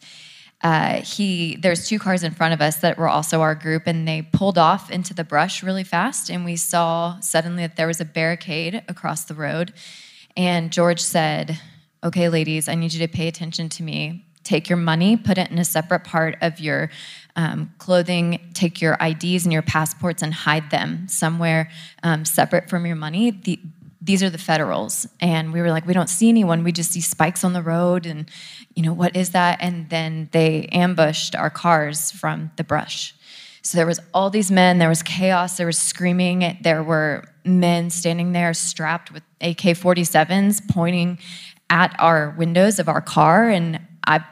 uh, 0.62 1.02
he 1.02 1.56
there's 1.56 1.86
two 1.86 1.98
cars 1.98 2.22
in 2.22 2.32
front 2.32 2.54
of 2.54 2.62
us 2.62 2.76
that 2.76 2.96
were 2.96 3.08
also 3.08 3.42
our 3.42 3.54
group 3.54 3.86
and 3.86 4.08
they 4.08 4.22
pulled 4.22 4.56
off 4.56 4.90
into 4.90 5.12
the 5.12 5.22
brush 5.22 5.62
really 5.62 5.84
fast 5.84 6.30
and 6.30 6.42
we 6.46 6.56
saw 6.56 7.20
suddenly 7.20 7.66
that 7.66 7.76
there 7.76 7.86
was 7.86 8.00
a 8.00 8.04
barricade 8.04 8.82
across 8.88 9.24
the 9.24 9.34
road 9.34 9.74
and 10.34 10.72
george 10.72 11.00
said 11.00 11.60
okay 12.04 12.28
ladies 12.28 12.68
i 12.68 12.74
need 12.74 12.92
you 12.92 13.04
to 13.06 13.12
pay 13.12 13.28
attention 13.28 13.68
to 13.68 13.82
me. 13.82 14.24
Take 14.44 14.68
your 14.68 14.76
money 14.76 15.16
put 15.16 15.38
it 15.38 15.50
in 15.50 15.58
a 15.58 15.64
separate 15.64 16.04
part 16.04 16.36
of 16.42 16.60
your 16.60 16.90
um, 17.34 17.72
clothing 17.78 18.50
take 18.52 18.80
your 18.82 18.96
ids 19.00 19.44
and 19.44 19.52
your 19.52 19.62
passports 19.62 20.22
and 20.22 20.34
hide 20.34 20.70
them 20.70 21.08
somewhere 21.08 21.70
um, 22.02 22.26
separate 22.26 22.68
from 22.68 22.84
your 22.84 22.96
money. 22.96 23.30
The, 23.30 23.58
these 24.04 24.22
are 24.22 24.28
the 24.28 24.38
federals. 24.38 25.06
And 25.18 25.52
we 25.52 25.62
were 25.62 25.70
like 25.70 25.86
we 25.86 25.94
don't 25.94 26.10
see 26.10 26.28
anyone. 26.28 26.62
We 26.62 26.72
just 26.72 26.92
see 26.92 27.00
spikes 27.00 27.42
on 27.42 27.54
the 27.54 27.62
road 27.62 28.04
and 28.04 28.30
you 28.74 28.82
know 28.82 28.92
what 28.92 29.16
is 29.16 29.30
that? 29.30 29.58
And 29.60 29.88
then 29.88 30.28
they 30.32 30.66
ambushed 30.66 31.34
our 31.34 31.50
cars 31.50 32.10
from 32.10 32.50
the 32.56 32.64
brush. 32.64 33.14
So 33.62 33.78
there 33.78 33.86
was 33.86 33.98
all 34.12 34.28
these 34.28 34.50
men. 34.50 34.78
There 34.78 34.90
was 34.90 35.02
chaos. 35.02 35.56
There 35.56 35.66
was 35.66 35.78
screaming. 35.78 36.58
There 36.60 36.82
were 36.82 37.24
men 37.46 37.88
standing 37.88 38.32
there 38.32 38.52
strapped 38.52 39.10
with 39.10 39.22
ak-47s 39.40 40.68
pointing 40.68 41.18
at 41.70 41.94
our 41.98 42.34
windows 42.36 42.78
of 42.78 42.88
our 42.88 43.00
car 43.00 43.48
and 43.48 43.80
i 44.06 44.22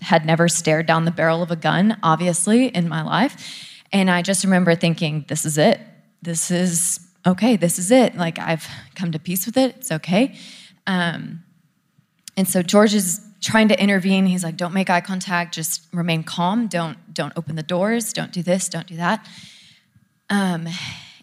had 0.00 0.24
never 0.24 0.48
stared 0.48 0.86
down 0.86 1.04
the 1.04 1.10
barrel 1.10 1.42
of 1.42 1.50
a 1.50 1.56
gun 1.56 1.96
obviously 2.02 2.66
in 2.66 2.88
my 2.88 3.02
life 3.02 3.76
and 3.92 4.10
i 4.10 4.22
just 4.22 4.44
remember 4.44 4.74
thinking 4.74 5.24
this 5.28 5.44
is 5.44 5.58
it 5.58 5.80
this 6.22 6.50
is 6.50 7.00
okay, 7.26 7.56
this 7.56 7.78
is 7.78 7.90
it. 7.90 8.16
Like 8.16 8.38
I've 8.38 8.66
come 8.94 9.12
to 9.12 9.18
peace 9.18 9.46
with 9.46 9.56
it. 9.56 9.76
It's 9.76 9.92
okay. 9.92 10.34
Um, 10.86 11.44
and 12.36 12.48
so 12.48 12.62
George 12.62 12.94
is 12.94 13.20
trying 13.40 13.68
to 13.68 13.80
intervene. 13.80 14.26
He's 14.26 14.42
like, 14.42 14.56
don't 14.56 14.72
make 14.72 14.90
eye 14.90 15.00
contact. 15.00 15.54
Just 15.54 15.86
remain 15.92 16.22
calm. 16.22 16.66
Don't 16.66 16.96
don't 17.12 17.32
open 17.36 17.56
the 17.56 17.62
doors. 17.62 18.12
Don't 18.12 18.32
do 18.32 18.42
this. 18.42 18.68
Don't 18.68 18.86
do 18.86 18.96
that. 18.96 19.26
Um, 20.30 20.68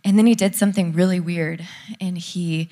and 0.03 0.17
then 0.17 0.27
he 0.27 0.35
did 0.35 0.55
something 0.55 0.93
really 0.93 1.19
weird, 1.19 1.65
and 1.99 2.17
he 2.17 2.69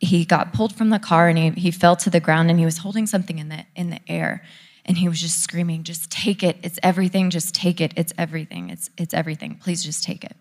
he 0.00 0.24
got 0.24 0.52
pulled 0.52 0.74
from 0.74 0.88
the 0.88 0.98
car 0.98 1.28
and 1.28 1.38
he, 1.38 1.50
he 1.50 1.70
fell 1.70 1.94
to 1.96 2.10
the 2.10 2.20
ground 2.20 2.50
and 2.50 2.58
he 2.58 2.64
was 2.64 2.78
holding 2.78 3.06
something 3.06 3.38
in 3.38 3.48
the 3.48 3.64
in 3.76 3.90
the 3.90 4.00
air. 4.08 4.42
And 4.86 4.96
he 4.96 5.08
was 5.08 5.20
just 5.20 5.40
screaming 5.40 5.84
just 5.84 6.10
take 6.10 6.42
it. 6.42 6.56
It's 6.62 6.78
everything. 6.82 7.30
Just 7.30 7.54
take 7.54 7.80
it. 7.80 7.92
It's 7.96 8.12
everything. 8.16 8.70
It's 8.70 8.90
it's 8.96 9.12
everything. 9.12 9.56
Please 9.56 9.84
just 9.84 10.02
take 10.02 10.24
it. 10.24 10.36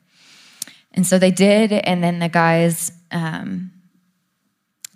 And 0.94 1.06
so 1.06 1.20
they 1.20 1.30
did, 1.30 1.72
and 1.72 2.04
then 2.04 2.18
the 2.18 2.30
guys 2.30 2.92
um, 3.12 3.72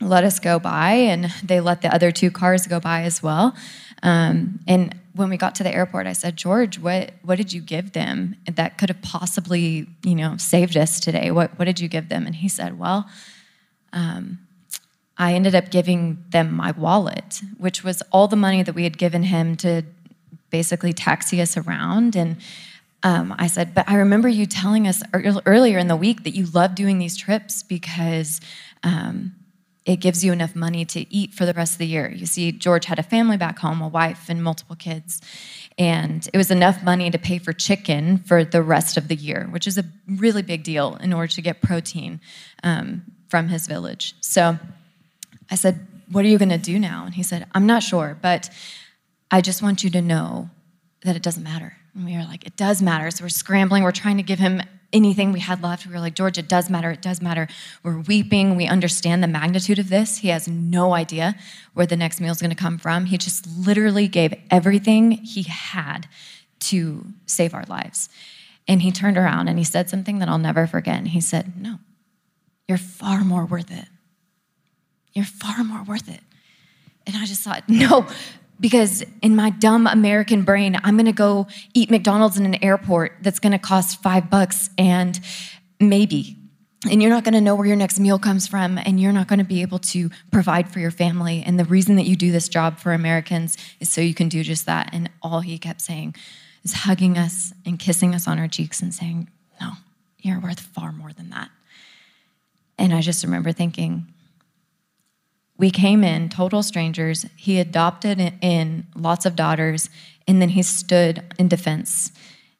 let 0.01 0.23
us 0.23 0.39
go 0.39 0.57
by, 0.57 0.93
and 0.93 1.25
they 1.43 1.59
let 1.59 1.81
the 1.81 1.93
other 1.93 2.11
two 2.11 2.31
cars 2.31 2.65
go 2.65 2.79
by 2.79 3.03
as 3.03 3.21
well. 3.21 3.53
Um, 4.01 4.59
and 4.67 4.99
when 5.13 5.29
we 5.29 5.37
got 5.37 5.53
to 5.55 5.63
the 5.63 5.73
airport, 5.73 6.07
I 6.07 6.13
said, 6.13 6.35
George, 6.35 6.79
what 6.79 7.11
what 7.21 7.35
did 7.35 7.53
you 7.53 7.61
give 7.61 7.91
them 7.91 8.37
that 8.51 8.77
could 8.77 8.89
have 8.89 9.01
possibly, 9.01 9.87
you 10.03 10.15
know, 10.15 10.37
saved 10.37 10.77
us 10.77 10.99
today? 10.99 11.29
What 11.31 11.59
what 11.59 11.65
did 11.65 11.79
you 11.79 11.87
give 11.87 12.09
them? 12.09 12.25
And 12.25 12.35
he 12.35 12.49
said, 12.49 12.79
Well, 12.79 13.07
um, 13.91 14.39
I 15.17 15.33
ended 15.33 15.55
up 15.55 15.69
giving 15.69 16.23
them 16.29 16.53
my 16.53 16.71
wallet, 16.71 17.41
which 17.57 17.83
was 17.83 18.01
all 18.11 18.27
the 18.27 18.35
money 18.35 18.63
that 18.63 18.73
we 18.73 18.83
had 18.83 18.97
given 18.97 19.23
him 19.23 19.55
to 19.57 19.83
basically 20.49 20.93
taxi 20.93 21.41
us 21.41 21.57
around 21.57 22.15
and 22.15 22.37
um, 23.03 23.35
I 23.37 23.47
said, 23.47 23.75
but 23.75 23.89
I 23.89 23.95
remember 23.95 24.29
you 24.29 24.45
telling 24.45 24.87
us 24.87 25.03
earlier 25.13 25.77
in 25.77 25.87
the 25.87 25.95
week 25.95 26.23
that 26.23 26.33
you 26.33 26.45
love 26.45 26.73
doing 26.73 26.99
these 26.99 27.17
trips 27.17 27.61
because 27.61 28.39
um, 28.81 29.35
it 29.85 29.97
gives 29.97 30.23
you 30.23 30.31
enough 30.31 30.55
money 30.55 30.85
to 30.85 31.13
eat 31.13 31.33
for 31.33 31.45
the 31.45 31.53
rest 31.53 31.73
of 31.73 31.79
the 31.79 31.87
year. 31.87 32.09
You 32.09 32.25
see, 32.25 32.53
George 32.53 32.85
had 32.85 32.99
a 32.99 33.03
family 33.03 33.35
back 33.35 33.59
home, 33.59 33.81
a 33.81 33.89
wife, 33.89 34.29
and 34.29 34.41
multiple 34.41 34.77
kids. 34.77 35.21
And 35.77 36.27
it 36.31 36.37
was 36.37 36.49
enough 36.49 36.81
money 36.81 37.11
to 37.11 37.19
pay 37.19 37.39
for 37.39 37.51
chicken 37.51 38.19
for 38.19 38.45
the 38.45 38.61
rest 38.61 38.95
of 38.95 39.09
the 39.09 39.15
year, 39.15 39.49
which 39.51 39.67
is 39.67 39.77
a 39.77 39.83
really 40.07 40.41
big 40.41 40.63
deal 40.63 40.95
in 41.01 41.11
order 41.11 41.27
to 41.27 41.41
get 41.41 41.61
protein 41.61 42.21
um, 42.63 43.03
from 43.27 43.49
his 43.49 43.67
village. 43.67 44.15
So 44.21 44.57
I 45.51 45.55
said, 45.55 45.85
What 46.11 46.25
are 46.25 46.27
you 46.27 46.37
going 46.37 46.49
to 46.49 46.57
do 46.57 46.79
now? 46.79 47.05
And 47.05 47.13
he 47.15 47.23
said, 47.23 47.47
I'm 47.53 47.65
not 47.65 47.83
sure, 47.83 48.17
but 48.21 48.49
I 49.31 49.41
just 49.41 49.61
want 49.61 49.83
you 49.83 49.89
to 49.91 50.01
know 50.01 50.49
that 51.03 51.15
it 51.15 51.23
doesn't 51.23 51.43
matter. 51.43 51.75
And 51.95 52.05
we 52.05 52.15
were 52.15 52.23
like, 52.23 52.45
it 52.45 52.55
does 52.55 52.81
matter. 52.81 53.09
So 53.11 53.23
we're 53.23 53.29
scrambling. 53.29 53.83
We're 53.83 53.91
trying 53.91 54.17
to 54.17 54.23
give 54.23 54.39
him 54.39 54.61
anything 54.91 55.31
we 55.31 55.39
had 55.39 55.61
left. 55.63 55.87
We 55.87 55.93
were 55.93 55.99
like, 55.99 56.13
George, 56.13 56.37
it 56.37 56.47
does 56.47 56.69
matter. 56.69 56.91
It 56.91 57.01
does 57.01 57.21
matter. 57.21 57.47
We're 57.81 57.99
weeping. 57.99 58.55
We 58.55 58.67
understand 58.67 59.23
the 59.23 59.27
magnitude 59.27 59.79
of 59.79 59.89
this. 59.89 60.19
He 60.19 60.27
has 60.29 60.47
no 60.47 60.93
idea 60.93 61.35
where 61.73 61.85
the 61.85 61.97
next 61.97 62.21
meal 62.21 62.31
is 62.31 62.41
going 62.41 62.51
to 62.51 62.55
come 62.55 62.77
from. 62.77 63.05
He 63.05 63.17
just 63.17 63.47
literally 63.47 64.07
gave 64.07 64.33
everything 64.51 65.11
he 65.11 65.43
had 65.43 66.07
to 66.61 67.05
save 67.25 67.53
our 67.53 67.65
lives. 67.65 68.09
And 68.67 68.81
he 68.81 68.91
turned 68.91 69.17
around 69.17 69.47
and 69.47 69.57
he 69.57 69.65
said 69.65 69.89
something 69.89 70.19
that 70.19 70.29
I'll 70.29 70.37
never 70.37 70.67
forget. 70.67 70.97
And 70.97 71.09
he 71.09 71.21
said, 71.21 71.59
No, 71.59 71.79
you're 72.67 72.77
far 72.77 73.23
more 73.23 73.45
worth 73.45 73.71
it. 73.71 73.87
You're 75.13 75.25
far 75.25 75.63
more 75.63 75.83
worth 75.83 76.09
it. 76.09 76.21
And 77.05 77.15
I 77.15 77.25
just 77.25 77.41
thought, 77.41 77.63
No, 77.67 78.07
because 78.59 79.03
in 79.21 79.35
my 79.35 79.49
dumb 79.49 79.87
American 79.87 80.43
brain, 80.43 80.77
I'm 80.83 80.97
gonna 80.97 81.13
go 81.13 81.47
eat 81.73 81.89
McDonald's 81.89 82.37
in 82.37 82.45
an 82.45 82.63
airport 82.63 83.17
that's 83.21 83.39
gonna 83.39 83.59
cost 83.59 84.01
five 84.01 84.29
bucks 84.29 84.69
and 84.77 85.19
maybe. 85.79 86.37
And 86.89 87.01
you're 87.01 87.11
not 87.11 87.23
gonna 87.23 87.41
know 87.41 87.55
where 87.55 87.65
your 87.65 87.75
next 87.75 87.99
meal 87.99 88.19
comes 88.19 88.47
from, 88.47 88.77
and 88.77 88.99
you're 88.99 89.13
not 89.13 89.27
gonna 89.27 89.43
be 89.43 89.61
able 89.61 89.79
to 89.79 90.09
provide 90.31 90.69
for 90.69 90.79
your 90.79 90.91
family. 90.91 91.43
And 91.45 91.59
the 91.59 91.65
reason 91.65 91.95
that 91.95 92.05
you 92.05 92.15
do 92.15 92.31
this 92.31 92.49
job 92.49 92.79
for 92.79 92.93
Americans 92.93 93.57
is 93.79 93.89
so 93.89 94.01
you 94.01 94.13
can 94.13 94.29
do 94.29 94.43
just 94.43 94.65
that. 94.65 94.89
And 94.93 95.09
all 95.21 95.39
he 95.39 95.57
kept 95.57 95.81
saying 95.81 96.15
is 96.63 96.73
hugging 96.73 97.17
us 97.17 97.53
and 97.65 97.79
kissing 97.79 98.15
us 98.15 98.27
on 98.27 98.39
our 98.39 98.47
cheeks 98.47 98.81
and 98.81 98.93
saying, 98.93 99.29
No, 99.59 99.73
you're 100.19 100.39
worth 100.39 100.59
far 100.59 100.91
more 100.91 101.13
than 101.13 101.29
that. 101.29 101.49
And 102.77 102.93
I 102.93 103.01
just 103.01 103.23
remember 103.23 103.51
thinking, 103.51 104.12
we 105.57 105.69
came 105.69 106.03
in 106.03 106.29
total 106.29 106.63
strangers. 106.63 107.25
He 107.35 107.59
adopted 107.59 108.19
in 108.41 108.87
lots 108.95 109.25
of 109.25 109.35
daughters, 109.35 109.89
and 110.27 110.41
then 110.41 110.49
he 110.49 110.63
stood 110.63 111.23
in 111.37 111.47
defense 111.47 112.11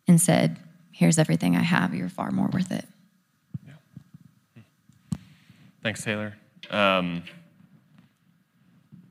and 0.08 0.22
said, 0.22 0.60
Here's 0.92 1.18
everything 1.18 1.56
I 1.56 1.64
have. 1.64 1.94
You're 1.96 2.08
far 2.08 2.32
more 2.32 2.48
worth 2.48 2.72
it. 2.72 2.86
Yeah. 3.66 3.74
Thanks, 5.82 6.04
Taylor. 6.04 6.36
Um, 6.70 7.24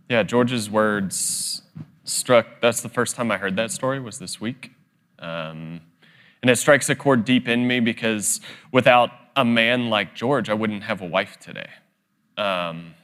yeah, 0.09 0.23
George's 0.23 0.71
words 0.71 1.63
struck. 2.05 2.61
That's 2.61 2.83
the 2.83 2.89
first 2.89 3.17
time 3.17 3.31
I 3.31 3.37
heard 3.37 3.57
that 3.57 3.73
story. 3.73 3.99
Was 3.99 4.19
this 4.19 4.41
week, 4.41 4.71
um, 5.19 5.81
And 6.41 6.51
it 6.51 6.57
strikes 6.57 6.89
a 6.89 6.95
chord 6.95 7.25
deep 7.25 7.49
in 7.49 7.67
me 7.67 7.81
because 7.81 8.41
without 8.71 9.11
a 9.37 9.45
man 9.45 9.91
like 9.91 10.15
George, 10.15 10.49
I 10.49 10.55
wouldn't 10.55 10.85
have 10.85 11.03
a 11.03 11.07
wife 11.07 11.39
today. 11.41 11.69
Um, 12.37 12.95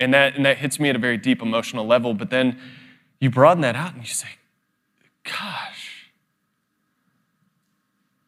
and, 0.00 0.12
that, 0.14 0.36
and 0.36 0.44
that 0.44 0.58
hits 0.58 0.78
me 0.78 0.88
at 0.88 0.96
a 0.96 0.98
very 0.98 1.16
deep 1.16 1.42
emotional 1.42 1.86
level. 1.86 2.14
But 2.14 2.30
then 2.30 2.58
you 3.20 3.30
broaden 3.30 3.62
that 3.62 3.76
out 3.76 3.94
and 3.94 4.02
you 4.02 4.12
say, 4.12 4.28
gosh, 5.24 6.10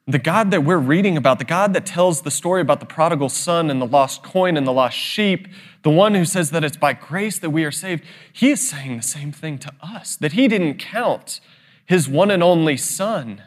the 0.06 0.18
God 0.18 0.50
that 0.52 0.64
we're 0.64 0.78
reading 0.78 1.18
about, 1.18 1.38
the 1.38 1.44
God 1.44 1.74
that 1.74 1.84
tells 1.84 2.22
the 2.22 2.30
story 2.30 2.62
about 2.62 2.80
the 2.80 2.86
prodigal 2.86 3.28
son 3.28 3.70
and 3.70 3.80
the 3.80 3.86
lost 3.86 4.22
coin 4.22 4.56
and 4.56 4.66
the 4.66 4.72
lost 4.72 4.96
sheep, 4.96 5.48
the 5.82 5.90
one 5.90 6.14
who 6.14 6.24
says 6.24 6.50
that 6.50 6.64
it's 6.64 6.78
by 6.78 6.94
grace 6.94 7.38
that 7.38 7.50
we 7.50 7.62
are 7.64 7.70
saved, 7.70 8.02
he 8.32 8.50
is 8.50 8.66
saying 8.66 8.96
the 8.96 9.02
same 9.02 9.32
thing 9.32 9.58
to 9.58 9.72
us 9.82 10.16
that 10.16 10.32
he 10.32 10.48
didn't 10.48 10.78
count 10.78 11.40
his 11.84 12.08
one 12.08 12.30
and 12.30 12.42
only 12.42 12.76
son 12.76 13.42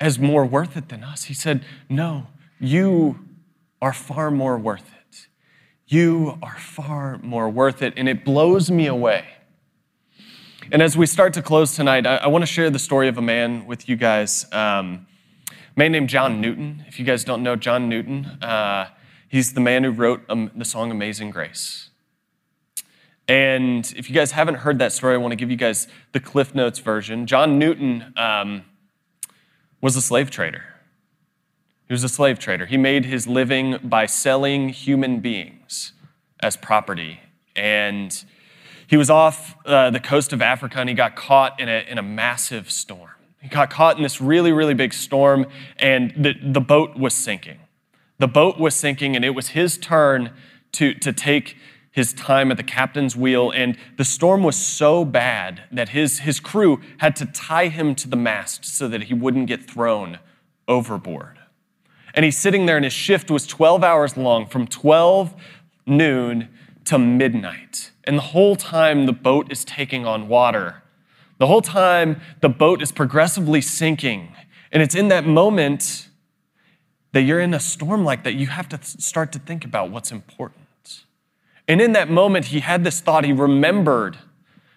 as 0.00 0.18
more 0.18 0.46
worth 0.46 0.76
it 0.76 0.88
than 0.90 1.02
us. 1.02 1.24
He 1.24 1.34
said, 1.34 1.64
No, 1.88 2.28
you 2.60 3.18
are 3.82 3.92
far 3.92 4.30
more 4.30 4.56
worth 4.56 4.92
it. 4.92 4.97
You 5.88 6.38
are 6.42 6.58
far 6.58 7.18
more 7.22 7.48
worth 7.48 7.80
it. 7.80 7.94
And 7.96 8.08
it 8.08 8.24
blows 8.24 8.70
me 8.70 8.86
away. 8.86 9.24
And 10.70 10.82
as 10.82 10.98
we 10.98 11.06
start 11.06 11.32
to 11.32 11.42
close 11.42 11.74
tonight, 11.74 12.06
I, 12.06 12.16
I 12.16 12.26
want 12.26 12.42
to 12.42 12.46
share 12.46 12.68
the 12.68 12.78
story 12.78 13.08
of 13.08 13.16
a 13.16 13.22
man 13.22 13.66
with 13.66 13.88
you 13.88 13.96
guys. 13.96 14.44
Um, 14.52 15.06
a 15.50 15.54
man 15.78 15.92
named 15.92 16.10
John 16.10 16.42
Newton. 16.42 16.84
If 16.86 16.98
you 16.98 17.06
guys 17.06 17.24
don't 17.24 17.42
know 17.42 17.56
John 17.56 17.88
Newton, 17.88 18.26
uh, 18.42 18.90
he's 19.28 19.54
the 19.54 19.60
man 19.60 19.82
who 19.82 19.90
wrote 19.90 20.22
um, 20.28 20.50
the 20.54 20.66
song 20.66 20.90
Amazing 20.90 21.30
Grace. 21.30 21.88
And 23.26 23.90
if 23.96 24.10
you 24.10 24.14
guys 24.14 24.32
haven't 24.32 24.56
heard 24.56 24.78
that 24.80 24.92
story, 24.92 25.14
I 25.14 25.18
want 25.18 25.32
to 25.32 25.36
give 25.36 25.50
you 25.50 25.56
guys 25.56 25.88
the 26.12 26.20
Cliff 26.20 26.54
Notes 26.54 26.80
version. 26.80 27.26
John 27.26 27.58
Newton 27.58 28.12
um, 28.18 28.64
was 29.80 29.96
a 29.96 30.02
slave 30.02 30.30
trader. 30.30 30.64
He 31.88 31.94
was 31.94 32.04
a 32.04 32.08
slave 32.08 32.38
trader. 32.38 32.66
He 32.66 32.76
made 32.76 33.06
his 33.06 33.26
living 33.26 33.78
by 33.82 34.06
selling 34.06 34.68
human 34.68 35.20
beings 35.20 35.92
as 36.40 36.56
property. 36.56 37.20
And 37.56 38.24
he 38.86 38.96
was 38.96 39.10
off 39.10 39.56
uh, 39.64 39.90
the 39.90 40.00
coast 40.00 40.32
of 40.32 40.42
Africa 40.42 40.78
and 40.78 40.88
he 40.88 40.94
got 40.94 41.16
caught 41.16 41.58
in 41.58 41.68
a, 41.68 41.84
in 41.88 41.98
a 41.98 42.02
massive 42.02 42.70
storm. 42.70 43.10
He 43.40 43.48
got 43.48 43.70
caught 43.70 43.96
in 43.96 44.02
this 44.02 44.20
really, 44.20 44.52
really 44.52 44.74
big 44.74 44.92
storm, 44.92 45.46
and 45.78 46.12
the, 46.16 46.34
the 46.42 46.60
boat 46.60 46.96
was 46.96 47.14
sinking. 47.14 47.60
The 48.18 48.26
boat 48.26 48.58
was 48.58 48.74
sinking, 48.74 49.14
and 49.14 49.24
it 49.24 49.30
was 49.30 49.50
his 49.50 49.78
turn 49.78 50.32
to, 50.72 50.92
to 50.94 51.12
take 51.12 51.56
his 51.92 52.12
time 52.12 52.50
at 52.50 52.56
the 52.56 52.64
captain's 52.64 53.14
wheel, 53.14 53.52
and 53.52 53.76
the 53.96 54.04
storm 54.04 54.42
was 54.42 54.56
so 54.56 55.04
bad 55.04 55.62
that 55.70 55.90
his, 55.90 56.20
his 56.20 56.40
crew 56.40 56.80
had 56.98 57.14
to 57.16 57.26
tie 57.26 57.68
him 57.68 57.94
to 57.94 58.08
the 58.08 58.16
mast 58.16 58.64
so 58.64 58.88
that 58.88 59.04
he 59.04 59.14
wouldn't 59.14 59.46
get 59.46 59.70
thrown 59.70 60.18
overboard. 60.66 61.37
And 62.18 62.24
he's 62.24 62.36
sitting 62.36 62.66
there, 62.66 62.74
and 62.74 62.84
his 62.84 62.92
shift 62.92 63.30
was 63.30 63.46
12 63.46 63.84
hours 63.84 64.16
long 64.16 64.44
from 64.44 64.66
12 64.66 65.36
noon 65.86 66.48
to 66.86 66.98
midnight. 66.98 67.92
And 68.02 68.16
the 68.16 68.22
whole 68.22 68.56
time 68.56 69.06
the 69.06 69.12
boat 69.12 69.52
is 69.52 69.64
taking 69.64 70.04
on 70.04 70.26
water, 70.26 70.82
the 71.38 71.46
whole 71.46 71.62
time 71.62 72.20
the 72.40 72.48
boat 72.48 72.82
is 72.82 72.90
progressively 72.90 73.60
sinking. 73.60 74.34
And 74.72 74.82
it's 74.82 74.96
in 74.96 75.06
that 75.10 75.26
moment 75.26 76.08
that 77.12 77.22
you're 77.22 77.38
in 77.38 77.54
a 77.54 77.60
storm 77.60 78.04
like 78.04 78.24
that, 78.24 78.34
you 78.34 78.48
have 78.48 78.68
to 78.70 78.82
start 78.82 79.30
to 79.30 79.38
think 79.38 79.64
about 79.64 79.92
what's 79.92 80.10
important. 80.10 81.04
And 81.68 81.80
in 81.80 81.92
that 81.92 82.10
moment, 82.10 82.46
he 82.46 82.58
had 82.58 82.82
this 82.82 82.98
thought. 82.98 83.24
He 83.24 83.32
remembered, 83.32 84.18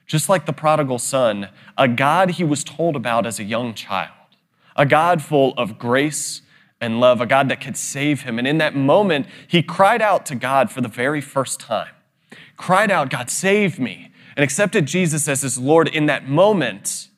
just 0.05 0.29
like 0.29 0.45
the 0.45 0.53
prodigal 0.53 0.99
son, 0.99 1.49
a 1.75 1.87
God 1.87 2.29
he 2.29 2.43
was 2.43 2.63
told 2.63 2.95
about 2.95 3.25
as 3.25 3.39
a 3.39 3.43
young 3.43 3.73
child, 3.73 4.11
a 4.75 4.85
God 4.85 5.23
full 5.23 5.55
of 5.57 5.79
grace 5.79 6.43
and 6.81 6.99
love, 6.99 7.21
a 7.21 7.27
God 7.27 7.47
that 7.49 7.61
could 7.61 7.77
save 7.77 8.23
him. 8.23 8.39
And 8.39 8.47
in 8.47 8.57
that 8.57 8.75
moment, 8.75 9.27
he 9.47 9.61
cried 9.61 10.01
out 10.01 10.25
to 10.25 10.35
God 10.35 10.71
for 10.71 10.81
the 10.81 10.87
very 10.87 11.21
first 11.21 11.59
time, 11.59 11.93
cried 12.57 12.89
out, 12.89 13.11
God, 13.11 13.29
save 13.29 13.79
me, 13.79 14.11
and 14.35 14.43
accepted 14.43 14.87
Jesus 14.87 15.27
as 15.27 15.43
his 15.43 15.59
Lord 15.59 15.87
in 15.87 16.07
that 16.07 16.27
moment. 16.27 17.09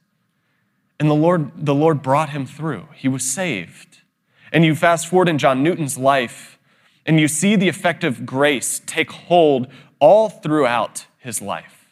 And 0.99 1.09
the 1.09 1.15
Lord, 1.15 1.51
the 1.55 1.73
Lord 1.73 2.01
brought 2.01 2.29
him 2.29 2.45
through. 2.45 2.89
He 2.93 3.07
was 3.07 3.23
saved. 3.23 4.01
And 4.51 4.65
you 4.65 4.75
fast 4.75 5.07
forward 5.07 5.29
in 5.29 5.37
John 5.37 5.63
Newton's 5.63 5.97
life, 5.97 6.59
and 7.05 7.19
you 7.19 7.27
see 7.27 7.55
the 7.55 7.69
effect 7.69 8.03
of 8.03 8.25
grace 8.25 8.81
take 8.85 9.11
hold 9.11 9.67
all 9.99 10.29
throughout 10.29 11.07
his 11.17 11.41
life. 11.41 11.87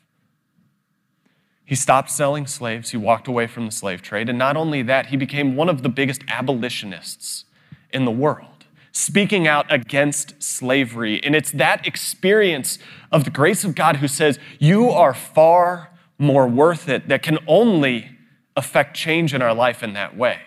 He 1.65 1.75
stopped 1.75 2.11
selling 2.11 2.47
slaves, 2.47 2.89
he 2.89 2.97
walked 2.97 3.29
away 3.29 3.47
from 3.47 3.65
the 3.65 3.71
slave 3.71 4.01
trade, 4.01 4.27
and 4.27 4.37
not 4.37 4.57
only 4.57 4.81
that, 4.83 5.05
he 5.05 5.15
became 5.15 5.55
one 5.55 5.69
of 5.69 5.83
the 5.83 5.89
biggest 5.89 6.21
abolitionists 6.27 7.45
in 7.93 8.05
the 8.05 8.11
world, 8.11 8.65
speaking 8.91 9.47
out 9.47 9.71
against 9.71 10.41
slavery. 10.41 11.23
And 11.23 11.35
it's 11.35 11.51
that 11.51 11.85
experience 11.85 12.79
of 13.11 13.23
the 13.23 13.29
grace 13.29 13.63
of 13.63 13.75
God 13.75 13.97
who 13.97 14.07
says, 14.07 14.39
You 14.59 14.89
are 14.89 15.13
far 15.13 15.91
more 16.17 16.47
worth 16.47 16.87
it, 16.87 17.07
that 17.07 17.23
can 17.23 17.39
only 17.47 18.17
affect 18.55 18.95
change 18.95 19.33
in 19.33 19.41
our 19.41 19.53
life 19.53 19.81
in 19.81 19.93
that 19.93 20.15
way. 20.15 20.39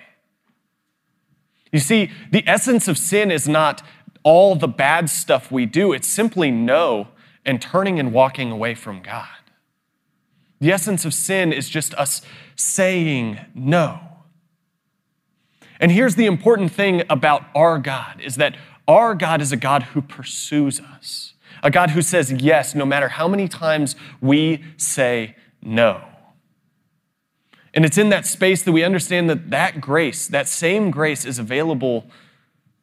You 1.72 1.80
see, 1.80 2.12
the 2.30 2.46
essence 2.46 2.86
of 2.86 2.96
sin 2.96 3.32
is 3.32 3.48
not 3.48 3.82
all 4.22 4.54
the 4.54 4.68
bad 4.68 5.10
stuff 5.10 5.50
we 5.50 5.66
do. 5.66 5.92
It's 5.92 6.06
simply 6.06 6.50
no 6.50 7.08
and 7.44 7.60
turning 7.60 7.98
and 7.98 8.12
walking 8.12 8.50
away 8.50 8.74
from 8.74 9.02
God. 9.02 9.26
The 10.60 10.72
essence 10.72 11.04
of 11.04 11.12
sin 11.12 11.52
is 11.52 11.68
just 11.68 11.92
us 11.94 12.22
saying 12.56 13.38
no. 13.54 14.00
And 15.80 15.90
here's 15.90 16.14
the 16.14 16.26
important 16.26 16.72
thing 16.72 17.02
about 17.10 17.44
our 17.54 17.78
God 17.78 18.20
is 18.20 18.36
that 18.36 18.56
our 18.86 19.14
God 19.14 19.40
is 19.40 19.52
a 19.52 19.56
God 19.56 19.82
who 19.82 20.02
pursues 20.02 20.80
us. 20.80 21.34
A 21.62 21.70
God 21.70 21.90
who 21.90 22.02
says 22.02 22.30
yes 22.30 22.74
no 22.74 22.84
matter 22.84 23.08
how 23.08 23.26
many 23.26 23.48
times 23.48 23.96
we 24.20 24.62
say 24.76 25.34
no. 25.62 26.02
And 27.72 27.84
it's 27.84 27.98
in 27.98 28.10
that 28.10 28.26
space 28.26 28.62
that 28.62 28.72
we 28.72 28.84
understand 28.84 29.28
that 29.30 29.50
that 29.50 29.80
grace, 29.80 30.28
that 30.28 30.46
same 30.46 30.90
grace 30.90 31.24
is 31.24 31.38
available 31.38 32.06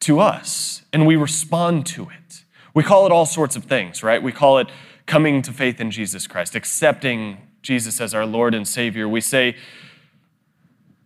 to 0.00 0.20
us 0.20 0.82
and 0.92 1.06
we 1.06 1.16
respond 1.16 1.86
to 1.86 2.10
it. 2.10 2.44
We 2.74 2.82
call 2.82 3.06
it 3.06 3.12
all 3.12 3.26
sorts 3.26 3.56
of 3.56 3.64
things, 3.64 4.02
right? 4.02 4.22
We 4.22 4.32
call 4.32 4.58
it 4.58 4.68
coming 5.06 5.42
to 5.42 5.52
faith 5.52 5.80
in 5.80 5.90
Jesus 5.90 6.26
Christ, 6.26 6.54
accepting 6.54 7.38
Jesus 7.62 8.00
as 8.00 8.14
our 8.14 8.26
Lord 8.26 8.54
and 8.54 8.66
Savior. 8.66 9.08
We 9.08 9.20
say, 9.20 9.56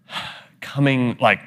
coming, 0.61 1.17
like, 1.21 1.41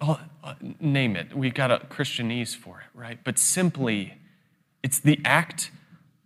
oh, 0.00 0.20
uh, 0.42 0.54
name 0.80 1.16
it. 1.16 1.36
We've 1.36 1.54
got 1.54 1.70
a 1.70 1.78
Christianese 1.78 2.56
for 2.56 2.80
it, 2.80 2.86
right? 2.98 3.18
But 3.22 3.38
simply, 3.38 4.14
it's 4.82 4.98
the 4.98 5.20
act 5.24 5.70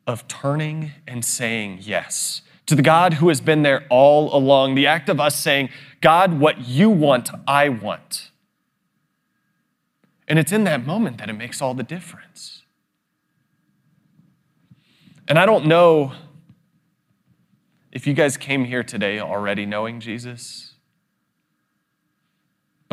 of 0.06 0.28
turning 0.28 0.92
and 1.06 1.24
saying 1.24 1.78
yes 1.82 2.42
to 2.66 2.74
the 2.74 2.82
God 2.82 3.14
who 3.14 3.28
has 3.28 3.40
been 3.40 3.62
there 3.62 3.84
all 3.90 4.34
along. 4.34 4.74
The 4.74 4.86
act 4.86 5.08
of 5.08 5.20
us 5.20 5.36
saying, 5.36 5.68
God, 6.00 6.38
what 6.40 6.66
you 6.66 6.90
want, 6.90 7.30
I 7.46 7.68
want. 7.68 8.30
And 10.26 10.38
it's 10.38 10.52
in 10.52 10.64
that 10.64 10.86
moment 10.86 11.18
that 11.18 11.28
it 11.28 11.34
makes 11.34 11.60
all 11.60 11.74
the 11.74 11.82
difference. 11.82 12.62
And 15.28 15.38
I 15.38 15.46
don't 15.46 15.66
know 15.66 16.12
if 17.92 18.06
you 18.06 18.14
guys 18.14 18.36
came 18.36 18.64
here 18.64 18.82
today 18.82 19.20
already 19.20 19.66
knowing 19.66 20.00
Jesus, 20.00 20.63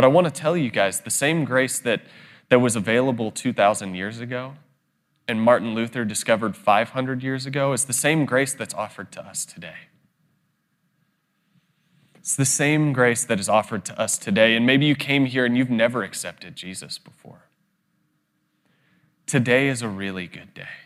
but 0.01 0.07
I 0.07 0.09
want 0.09 0.25
to 0.25 0.33
tell 0.33 0.57
you 0.57 0.71
guys 0.71 1.01
the 1.01 1.11
same 1.11 1.45
grace 1.45 1.77
that, 1.77 2.01
that 2.49 2.57
was 2.57 2.75
available 2.75 3.29
2,000 3.29 3.93
years 3.93 4.19
ago 4.19 4.55
and 5.27 5.39
Martin 5.39 5.75
Luther 5.75 6.03
discovered 6.05 6.57
500 6.57 7.21
years 7.21 7.45
ago 7.45 7.71
is 7.71 7.85
the 7.85 7.93
same 7.93 8.25
grace 8.25 8.51
that's 8.51 8.73
offered 8.73 9.11
to 9.11 9.23
us 9.23 9.45
today. 9.45 9.75
It's 12.15 12.35
the 12.35 12.45
same 12.45 12.93
grace 12.93 13.23
that 13.25 13.39
is 13.39 13.47
offered 13.47 13.85
to 13.85 14.01
us 14.01 14.17
today. 14.17 14.55
And 14.55 14.65
maybe 14.65 14.87
you 14.87 14.95
came 14.95 15.27
here 15.27 15.45
and 15.45 15.55
you've 15.55 15.69
never 15.69 16.01
accepted 16.01 16.55
Jesus 16.55 16.97
before. 16.97 17.43
Today 19.27 19.67
is 19.67 19.83
a 19.83 19.87
really 19.87 20.25
good 20.25 20.55
day. 20.55 20.79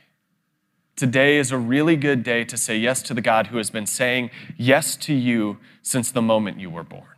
Today 0.98 1.38
is 1.38 1.54
a 1.54 1.58
really 1.58 1.96
good 1.96 2.22
day 2.22 2.44
to 2.44 2.58
say 2.58 2.76
yes 2.76 3.02
to 3.04 3.14
the 3.14 3.22
God 3.22 3.48
who 3.48 3.56
has 3.60 3.70
been 3.70 3.86
saying 3.86 4.30
yes 4.58 4.98
to 4.98 5.14
you 5.14 5.56
since 5.82 6.12
the 6.12 6.22
moment 6.22 6.60
you 6.60 6.70
were 6.70 6.84
born. 6.84 7.15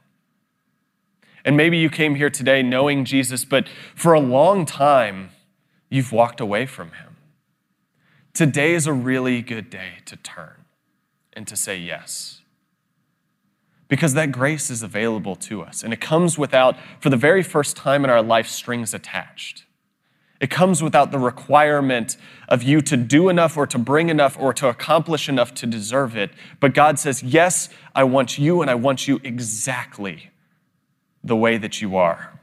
And 1.48 1.56
maybe 1.56 1.78
you 1.78 1.90
came 1.90 2.16
here 2.16 2.30
today 2.30 2.62
knowing 2.62 3.06
Jesus, 3.06 3.46
but 3.46 3.70
for 3.96 4.12
a 4.12 4.20
long 4.20 4.66
time, 4.66 5.30
you've 5.90 6.12
walked 6.12 6.42
away 6.42 6.66
from 6.66 6.92
him. 6.92 7.16
Today 8.34 8.74
is 8.74 8.86
a 8.86 8.92
really 8.92 9.42
good 9.42 9.70
day 9.70 10.00
to 10.08 10.18
turn 10.18 10.66
and 11.32 11.48
to 11.48 11.56
say 11.56 11.78
yes 11.78 12.42
because 13.88 14.14
that 14.14 14.34
grace 14.34 14.70
is 14.70 14.84
available 14.84 15.38
to 15.38 15.62
us. 15.62 15.84
And 15.84 15.94
it 15.94 16.02
comes 16.02 16.38
without, 16.38 16.76
for 17.00 17.10
the 17.10 17.16
very 17.16 17.44
first 17.44 17.78
time 17.78 18.04
in 18.04 18.10
our 18.10 18.22
life, 18.22 18.50
strings 18.50 18.94
attached. 18.94 19.64
It 20.42 20.50
comes 20.50 20.84
without 20.84 21.12
the 21.12 21.18
requirement 21.18 22.18
of 22.50 22.62
you 22.62 22.82
to 22.82 22.98
do 22.98 23.30
enough 23.30 23.56
or 23.56 23.66
to 23.68 23.78
bring 23.78 24.10
enough 24.10 24.38
or 24.38 24.52
to 24.52 24.68
accomplish 24.68 25.30
enough 25.30 25.54
to 25.54 25.66
deserve 25.66 26.18
it. 26.18 26.32
But 26.60 26.74
God 26.74 27.00
says, 27.00 27.24
Yes, 27.24 27.70
I 27.96 28.04
want 28.04 28.38
you 28.38 28.62
and 28.62 28.70
I 28.70 28.76
want 28.76 29.08
you 29.08 29.22
exactly 29.24 30.32
the 31.28 31.36
way 31.36 31.58
that 31.58 31.82
you 31.82 31.98
are. 31.98 32.40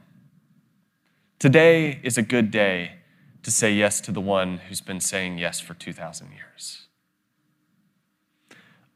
Today 1.39 1.99
is 2.03 2.17
a 2.17 2.21
good 2.21 2.51
day 2.51 2.93
to 3.41 3.49
say 3.49 3.73
yes 3.73 3.99
to 4.01 4.11
the 4.11 4.21
one 4.21 4.57
who's 4.57 4.81
been 4.81 4.99
saying 4.99 5.39
yes 5.39 5.59
for 5.59 5.73
2,000 5.73 6.31
years. 6.31 6.87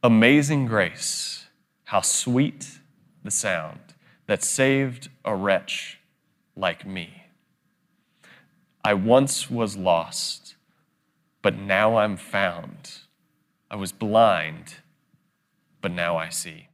Amazing 0.03 0.67
grace, 0.67 1.47
how 1.85 2.01
sweet 2.01 2.79
the 3.23 3.31
sound 3.31 3.79
that 4.27 4.43
saved 4.43 5.09
a 5.25 5.35
wretch 5.35 5.99
like 6.55 6.85
me. 6.85 7.25
I 8.83 8.93
once 8.93 9.49
was 9.49 9.75
lost, 9.75 10.55
but 11.41 11.57
now 11.57 11.97
I'm 11.97 12.15
found. 12.15 12.91
I 13.71 13.75
was 13.75 13.91
blind, 13.91 14.75
but 15.81 15.91
now 15.91 16.15
I 16.15 16.29
see. 16.29 16.68